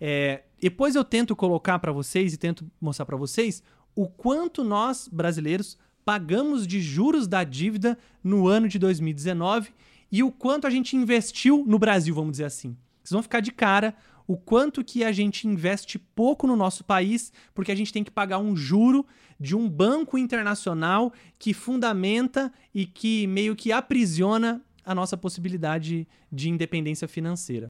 É, 0.00 0.42
depois 0.60 0.94
eu 0.94 1.04
tento 1.04 1.36
colocar 1.36 1.78
para 1.78 1.92
vocês 1.92 2.32
e 2.32 2.36
tento 2.36 2.70
mostrar 2.80 3.04
para 3.04 3.16
vocês 3.16 3.62
o 3.94 4.08
quanto 4.08 4.64
nós, 4.64 5.08
brasileiros, 5.12 5.76
pagamos 6.04 6.66
de 6.66 6.80
juros 6.80 7.26
da 7.26 7.44
dívida 7.44 7.98
no 8.24 8.48
ano 8.48 8.68
de 8.68 8.78
2019 8.78 9.70
e 10.10 10.22
o 10.22 10.32
quanto 10.32 10.66
a 10.66 10.70
gente 10.70 10.96
investiu 10.96 11.64
no 11.66 11.78
Brasil, 11.78 12.14
vamos 12.14 12.32
dizer 12.32 12.44
assim. 12.44 12.76
Vocês 13.02 13.12
vão 13.12 13.22
ficar 13.22 13.40
de 13.40 13.52
cara 13.52 13.94
o 14.26 14.36
quanto 14.36 14.84
que 14.84 15.02
a 15.02 15.10
gente 15.10 15.48
investe 15.48 15.98
pouco 15.98 16.46
no 16.46 16.54
nosso 16.54 16.84
país, 16.84 17.32
porque 17.52 17.72
a 17.72 17.74
gente 17.74 17.92
tem 17.92 18.04
que 18.04 18.10
pagar 18.10 18.38
um 18.38 18.54
juro 18.54 19.04
de 19.40 19.56
um 19.56 19.68
banco 19.68 20.16
internacional 20.16 21.12
que 21.38 21.52
fundamenta 21.52 22.52
e 22.72 22.86
que 22.86 23.26
meio 23.26 23.56
que 23.56 23.72
aprisiona 23.72 24.62
a 24.84 24.94
nossa 24.94 25.16
possibilidade 25.16 26.06
de 26.30 26.48
independência 26.48 27.08
financeira. 27.08 27.66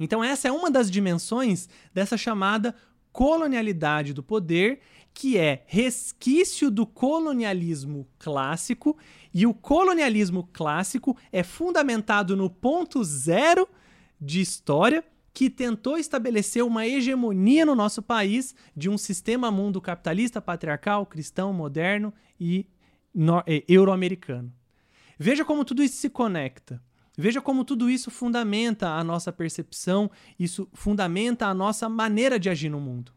Então, 0.00 0.22
essa 0.22 0.48
é 0.48 0.52
uma 0.52 0.70
das 0.70 0.90
dimensões 0.90 1.68
dessa 1.92 2.16
chamada 2.16 2.74
colonialidade 3.12 4.12
do 4.12 4.22
poder, 4.22 4.80
que 5.12 5.36
é 5.36 5.64
resquício 5.66 6.70
do 6.70 6.86
colonialismo 6.86 8.06
clássico, 8.18 8.96
e 9.34 9.46
o 9.46 9.52
colonialismo 9.52 10.48
clássico 10.52 11.16
é 11.32 11.42
fundamentado 11.42 12.36
no 12.36 12.48
ponto 12.48 13.02
zero 13.02 13.68
de 14.20 14.40
história 14.40 15.04
que 15.32 15.48
tentou 15.48 15.96
estabelecer 15.96 16.64
uma 16.64 16.86
hegemonia 16.86 17.64
no 17.64 17.74
nosso 17.74 18.02
país 18.02 18.54
de 18.76 18.88
um 18.88 18.98
sistema 18.98 19.50
mundo 19.50 19.80
capitalista, 19.80 20.40
patriarcal, 20.40 21.06
cristão, 21.06 21.52
moderno 21.52 22.12
e 22.40 22.66
euro-americano. 23.66 24.52
Veja 25.18 25.44
como 25.44 25.64
tudo 25.64 25.82
isso 25.82 25.96
se 25.96 26.10
conecta. 26.10 26.82
Veja 27.20 27.40
como 27.40 27.64
tudo 27.64 27.90
isso 27.90 28.12
fundamenta 28.12 28.90
a 28.90 29.02
nossa 29.02 29.32
percepção, 29.32 30.08
isso 30.38 30.68
fundamenta 30.72 31.48
a 31.48 31.52
nossa 31.52 31.88
maneira 31.88 32.38
de 32.38 32.48
agir 32.48 32.68
no 32.68 32.78
mundo. 32.78 33.10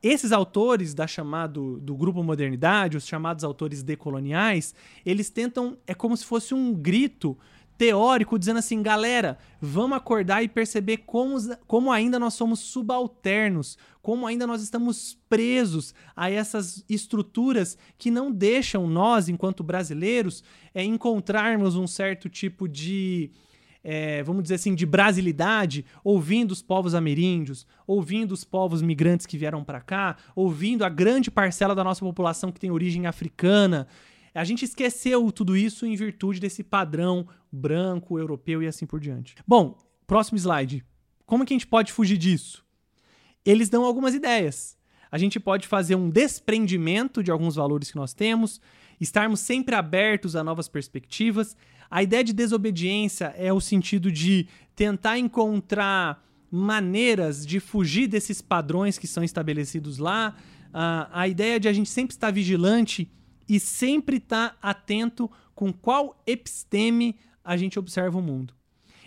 Esses 0.00 0.30
autores 0.30 0.94
da 0.94 1.04
chamado 1.04 1.80
do 1.80 1.96
grupo 1.96 2.22
modernidade, 2.22 2.96
os 2.96 3.04
chamados 3.04 3.42
autores 3.42 3.82
decoloniais, 3.82 4.72
eles 5.04 5.30
tentam 5.30 5.76
é 5.84 5.92
como 5.92 6.16
se 6.16 6.24
fosse 6.24 6.54
um 6.54 6.72
grito 6.72 7.36
teórico 7.80 8.38
dizendo 8.38 8.58
assim, 8.58 8.82
galera, 8.82 9.38
vamos 9.58 9.96
acordar 9.96 10.42
e 10.42 10.48
perceber 10.48 10.98
como, 10.98 11.38
como 11.66 11.90
ainda 11.90 12.18
nós 12.18 12.34
somos 12.34 12.60
subalternos, 12.60 13.78
como 14.02 14.26
ainda 14.26 14.46
nós 14.46 14.60
estamos 14.60 15.18
presos 15.30 15.94
a 16.14 16.30
essas 16.30 16.84
estruturas 16.90 17.78
que 17.96 18.10
não 18.10 18.30
deixam 18.30 18.86
nós, 18.86 19.30
enquanto 19.30 19.64
brasileiros, 19.64 20.44
é, 20.74 20.84
encontrarmos 20.84 21.74
um 21.74 21.86
certo 21.86 22.28
tipo 22.28 22.68
de 22.68 23.30
é, 23.82 24.22
vamos 24.22 24.42
dizer 24.42 24.56
assim, 24.56 24.74
de 24.74 24.84
brasilidade, 24.84 25.86
ouvindo 26.04 26.52
os 26.52 26.60
povos 26.60 26.94
ameríndios, 26.94 27.66
ouvindo 27.86 28.32
os 28.32 28.44
povos 28.44 28.82
migrantes 28.82 29.24
que 29.24 29.38
vieram 29.38 29.64
para 29.64 29.80
cá, 29.80 30.18
ouvindo 30.36 30.84
a 30.84 30.90
grande 30.90 31.30
parcela 31.30 31.74
da 31.74 31.82
nossa 31.82 32.04
população 32.04 32.52
que 32.52 32.60
tem 32.60 32.70
origem 32.70 33.06
africana. 33.06 33.88
A 34.34 34.44
gente 34.44 34.64
esqueceu 34.64 35.30
tudo 35.32 35.56
isso 35.56 35.84
em 35.84 35.96
virtude 35.96 36.40
desse 36.40 36.62
padrão 36.62 37.26
branco, 37.50 38.18
europeu 38.18 38.62
e 38.62 38.66
assim 38.66 38.86
por 38.86 39.00
diante. 39.00 39.34
Bom, 39.46 39.76
próximo 40.06 40.38
slide. 40.38 40.84
Como 41.26 41.44
que 41.44 41.52
a 41.52 41.56
gente 41.56 41.66
pode 41.66 41.92
fugir 41.92 42.16
disso? 42.16 42.64
Eles 43.44 43.68
dão 43.68 43.84
algumas 43.84 44.14
ideias. 44.14 44.76
A 45.10 45.18
gente 45.18 45.40
pode 45.40 45.66
fazer 45.66 45.96
um 45.96 46.08
desprendimento 46.08 47.22
de 47.22 47.30
alguns 47.30 47.56
valores 47.56 47.90
que 47.90 47.96
nós 47.96 48.14
temos, 48.14 48.60
estarmos 49.00 49.40
sempre 49.40 49.74
abertos 49.74 50.36
a 50.36 50.44
novas 50.44 50.68
perspectivas. 50.68 51.56
A 51.90 52.02
ideia 52.02 52.22
de 52.22 52.32
desobediência 52.32 53.34
é 53.36 53.52
o 53.52 53.60
sentido 53.60 54.12
de 54.12 54.46
tentar 54.76 55.18
encontrar 55.18 56.24
maneiras 56.50 57.44
de 57.44 57.58
fugir 57.58 58.06
desses 58.06 58.40
padrões 58.40 58.98
que 58.98 59.06
são 59.06 59.24
estabelecidos 59.24 59.98
lá. 59.98 60.36
Uh, 60.68 61.10
a 61.12 61.28
ideia 61.28 61.58
de 61.58 61.68
a 61.68 61.72
gente 61.72 61.88
sempre 61.88 62.14
estar 62.14 62.30
vigilante 62.30 63.10
e 63.50 63.58
sempre 63.58 64.18
estar 64.18 64.56
atento 64.62 65.28
com 65.56 65.72
qual 65.72 66.22
episteme 66.24 67.18
a 67.44 67.56
gente 67.56 67.80
observa 67.80 68.16
o 68.16 68.22
mundo. 68.22 68.54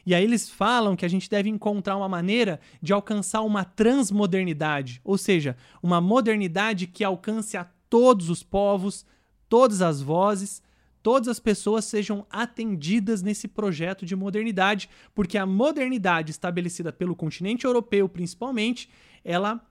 E 0.06 0.14
aí 0.14 0.22
eles 0.22 0.50
falam 0.50 0.98
que 0.98 1.06
a 1.06 1.08
gente 1.08 1.30
deve 1.30 1.48
encontrar 1.48 1.96
uma 1.96 2.10
maneira 2.10 2.60
de 2.82 2.92
alcançar 2.92 3.42
uma 3.42 3.64
transmodernidade, 3.64 5.00
ou 5.02 5.18
seja, 5.18 5.56
uma 5.82 6.02
modernidade 6.02 6.88
que 6.88 7.06
alcance 7.06 7.56
a 7.56 7.64
todos 7.90 8.30
os 8.30 8.44
povos, 8.44 9.06
todas 9.48 9.82
as 9.82 10.02
vozes, 10.02 10.62
todas 11.02 11.30
as 11.30 11.40
pessoas 11.40 11.86
sejam 11.86 12.28
atendidas 12.30 13.22
nesse 13.22 13.48
projeto 13.48 14.06
de 14.06 14.14
modernidade, 14.14 14.90
porque 15.16 15.38
a 15.38 15.46
modernidade 15.46 16.32
estabelecida 16.32 16.92
pelo 16.92 17.16
continente 17.16 17.64
europeu, 17.64 18.10
principalmente, 18.10 18.90
ela 19.24 19.66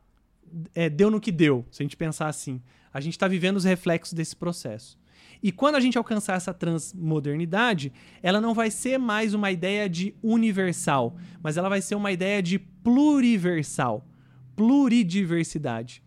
é, 0.75 0.89
deu 0.89 1.11
no 1.11 1.21
que 1.21 1.31
deu, 1.31 1.67
se 1.71 1.83
a 1.83 1.85
gente 1.85 1.97
pensar 1.97 2.29
assim. 2.29 2.63
A 2.93 3.01
gente 3.01 3.15
está 3.15 3.27
vivendo 3.29 3.57
os 3.57 3.65
reflexos 3.65 4.13
desse 4.13 4.37
processo. 4.37 4.99
E 5.43 5.51
quando 5.51 5.75
a 5.75 5.81
gente 5.81 5.99
alcançar 5.99 6.37
essa 6.37 6.55
transmodernidade, 6.55 7.93
ela 8.23 8.41
não 8.41 8.55
vai 8.55 8.71
ser 8.71 8.99
mais 8.99 9.35
uma 9.35 9.51
ideia 9.51 9.89
de 9.89 10.15
universal, 10.23 11.17
mas 11.43 11.57
ela 11.57 11.69
vai 11.69 11.83
ser 11.83 11.97
uma 11.97 12.13
ideia 12.13 12.41
de 12.41 12.59
pluriversal, 12.59 14.07
pluridiversidade. 14.55 16.03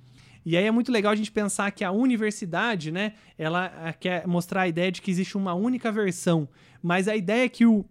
E 0.46 0.56
aí 0.56 0.66
é 0.66 0.72
muito 0.72 0.92
legal 0.92 1.12
a 1.12 1.16
gente 1.16 1.32
pensar 1.32 1.72
que 1.72 1.84
a 1.84 1.92
universidade, 1.92 2.92
né, 2.92 3.14
ela 3.38 3.66
eh, 3.88 3.94
quer 3.94 4.28
mostrar 4.28 4.62
a 4.62 4.68
ideia 4.68 4.92
de 4.92 5.02
que 5.02 5.10
existe 5.10 5.36
uma 5.36 5.56
única 5.56 5.92
versão, 5.92 6.48
mas 6.82 7.08
a 7.08 7.16
ideia 7.16 7.50
que 7.50 7.66
o 7.66 7.84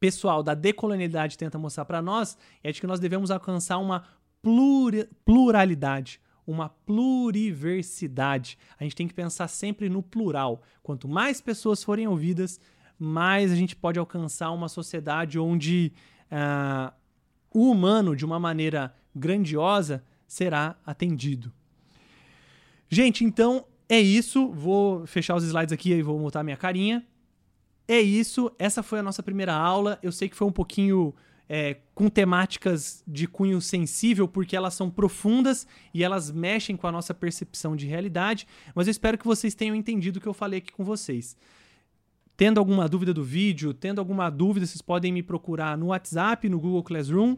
pessoal 0.00 0.42
da 0.42 0.52
decolonialidade 0.52 1.38
tenta 1.38 1.58
mostrar 1.58 1.84
para 1.84 2.02
nós 2.02 2.36
é 2.64 2.72
de 2.72 2.80
que 2.80 2.86
nós 2.86 2.98
devemos 2.98 3.30
alcançar 3.30 3.78
uma 3.78 4.02
pluralidade, 5.24 6.20
uma 6.50 6.68
pluriversidade. 6.68 8.58
A 8.78 8.82
gente 8.82 8.96
tem 8.96 9.06
que 9.06 9.14
pensar 9.14 9.46
sempre 9.48 9.88
no 9.88 10.02
plural. 10.02 10.62
Quanto 10.82 11.08
mais 11.08 11.40
pessoas 11.40 11.84
forem 11.84 12.08
ouvidas, 12.08 12.58
mais 12.98 13.52
a 13.52 13.54
gente 13.54 13.76
pode 13.76 13.98
alcançar 13.98 14.50
uma 14.50 14.68
sociedade 14.68 15.38
onde 15.38 15.92
uh, 16.26 16.92
o 17.54 17.70
humano, 17.70 18.16
de 18.16 18.24
uma 18.24 18.40
maneira 18.40 18.94
grandiosa, 19.14 20.04
será 20.26 20.76
atendido. 20.84 21.52
Gente, 22.88 23.24
então 23.24 23.64
é 23.88 24.00
isso. 24.00 24.48
Vou 24.50 25.06
fechar 25.06 25.36
os 25.36 25.44
slides 25.44 25.72
aqui 25.72 25.92
e 25.92 26.02
vou 26.02 26.18
montar 26.18 26.42
minha 26.42 26.56
carinha. 26.56 27.06
É 27.86 28.00
isso. 28.00 28.50
Essa 28.58 28.82
foi 28.82 28.98
a 28.98 29.02
nossa 29.02 29.22
primeira 29.22 29.54
aula. 29.54 29.98
Eu 30.02 30.10
sei 30.10 30.28
que 30.28 30.36
foi 30.36 30.46
um 30.46 30.52
pouquinho 30.52 31.14
é, 31.52 31.78
com 31.96 32.08
temáticas 32.08 33.02
de 33.04 33.26
cunho 33.26 33.60
sensível, 33.60 34.28
porque 34.28 34.54
elas 34.54 34.72
são 34.72 34.88
profundas 34.88 35.66
e 35.92 36.04
elas 36.04 36.30
mexem 36.30 36.76
com 36.76 36.86
a 36.86 36.92
nossa 36.92 37.12
percepção 37.12 37.74
de 37.74 37.88
realidade. 37.88 38.46
Mas 38.72 38.86
eu 38.86 38.92
espero 38.92 39.18
que 39.18 39.26
vocês 39.26 39.52
tenham 39.52 39.74
entendido 39.74 40.20
o 40.20 40.22
que 40.22 40.28
eu 40.28 40.32
falei 40.32 40.58
aqui 40.58 40.72
com 40.72 40.84
vocês. 40.84 41.36
Tendo 42.36 42.58
alguma 42.58 42.88
dúvida 42.88 43.12
do 43.12 43.24
vídeo, 43.24 43.74
tendo 43.74 43.98
alguma 43.98 44.30
dúvida, 44.30 44.64
vocês 44.64 44.80
podem 44.80 45.12
me 45.12 45.24
procurar 45.24 45.76
no 45.76 45.86
WhatsApp, 45.86 46.48
no 46.48 46.60
Google 46.60 46.84
Classroom. 46.84 47.36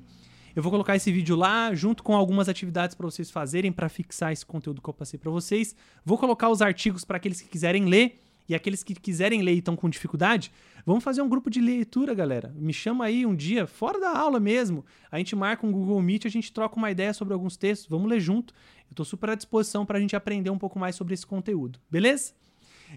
Eu 0.54 0.62
vou 0.62 0.70
colocar 0.70 0.94
esse 0.94 1.10
vídeo 1.10 1.34
lá, 1.34 1.74
junto 1.74 2.02
com 2.02 2.14
algumas 2.14 2.50
atividades 2.50 2.94
para 2.94 3.06
vocês 3.06 3.30
fazerem 3.30 3.72
para 3.72 3.88
fixar 3.88 4.30
esse 4.30 4.44
conteúdo 4.44 4.82
que 4.82 4.90
eu 4.90 4.92
passei 4.92 5.18
para 5.18 5.30
vocês. 5.30 5.74
Vou 6.04 6.18
colocar 6.18 6.50
os 6.50 6.60
artigos 6.60 7.02
para 7.02 7.16
aqueles 7.16 7.40
que 7.40 7.48
quiserem 7.48 7.86
ler 7.86 8.20
e 8.48 8.54
aqueles 8.54 8.82
que 8.82 8.94
quiserem 8.94 9.42
ler 9.42 9.54
e 9.54 9.58
estão 9.58 9.76
com 9.76 9.88
dificuldade. 9.88 10.52
Vamos 10.84 11.04
fazer 11.04 11.22
um 11.22 11.28
grupo 11.28 11.48
de 11.48 11.60
leitura, 11.60 12.14
galera. 12.14 12.52
Me 12.56 12.72
chama 12.72 13.04
aí 13.04 13.24
um 13.24 13.34
dia, 13.34 13.66
fora 13.66 14.00
da 14.00 14.16
aula 14.16 14.40
mesmo. 14.40 14.84
A 15.10 15.18
gente 15.18 15.36
marca 15.36 15.66
um 15.66 15.72
Google 15.72 16.00
Meet, 16.02 16.26
a 16.26 16.28
gente 16.28 16.52
troca 16.52 16.76
uma 16.76 16.90
ideia 16.90 17.14
sobre 17.14 17.34
alguns 17.34 17.56
textos. 17.56 17.88
Vamos 17.88 18.08
ler 18.08 18.20
junto. 18.20 18.52
Eu 18.88 18.92
estou 18.92 19.06
super 19.06 19.30
à 19.30 19.34
disposição 19.34 19.86
para 19.86 19.98
a 19.98 20.00
gente 20.00 20.16
aprender 20.16 20.50
um 20.50 20.58
pouco 20.58 20.78
mais 20.78 20.96
sobre 20.96 21.14
esse 21.14 21.26
conteúdo. 21.26 21.78
Beleza? 21.90 22.34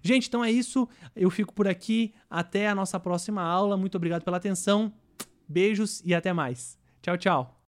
Gente, 0.03 0.27
então 0.27 0.43
é 0.43 0.51
isso. 0.51 0.87
Eu 1.15 1.29
fico 1.29 1.53
por 1.53 1.67
aqui. 1.67 2.13
Até 2.29 2.67
a 2.67 2.75
nossa 2.75 2.99
próxima 2.99 3.41
aula. 3.41 3.77
Muito 3.77 3.95
obrigado 3.95 4.23
pela 4.23 4.37
atenção. 4.37 4.91
Beijos 5.47 6.01
e 6.03 6.13
até 6.13 6.33
mais. 6.33 6.77
Tchau, 7.01 7.17
tchau. 7.17 7.54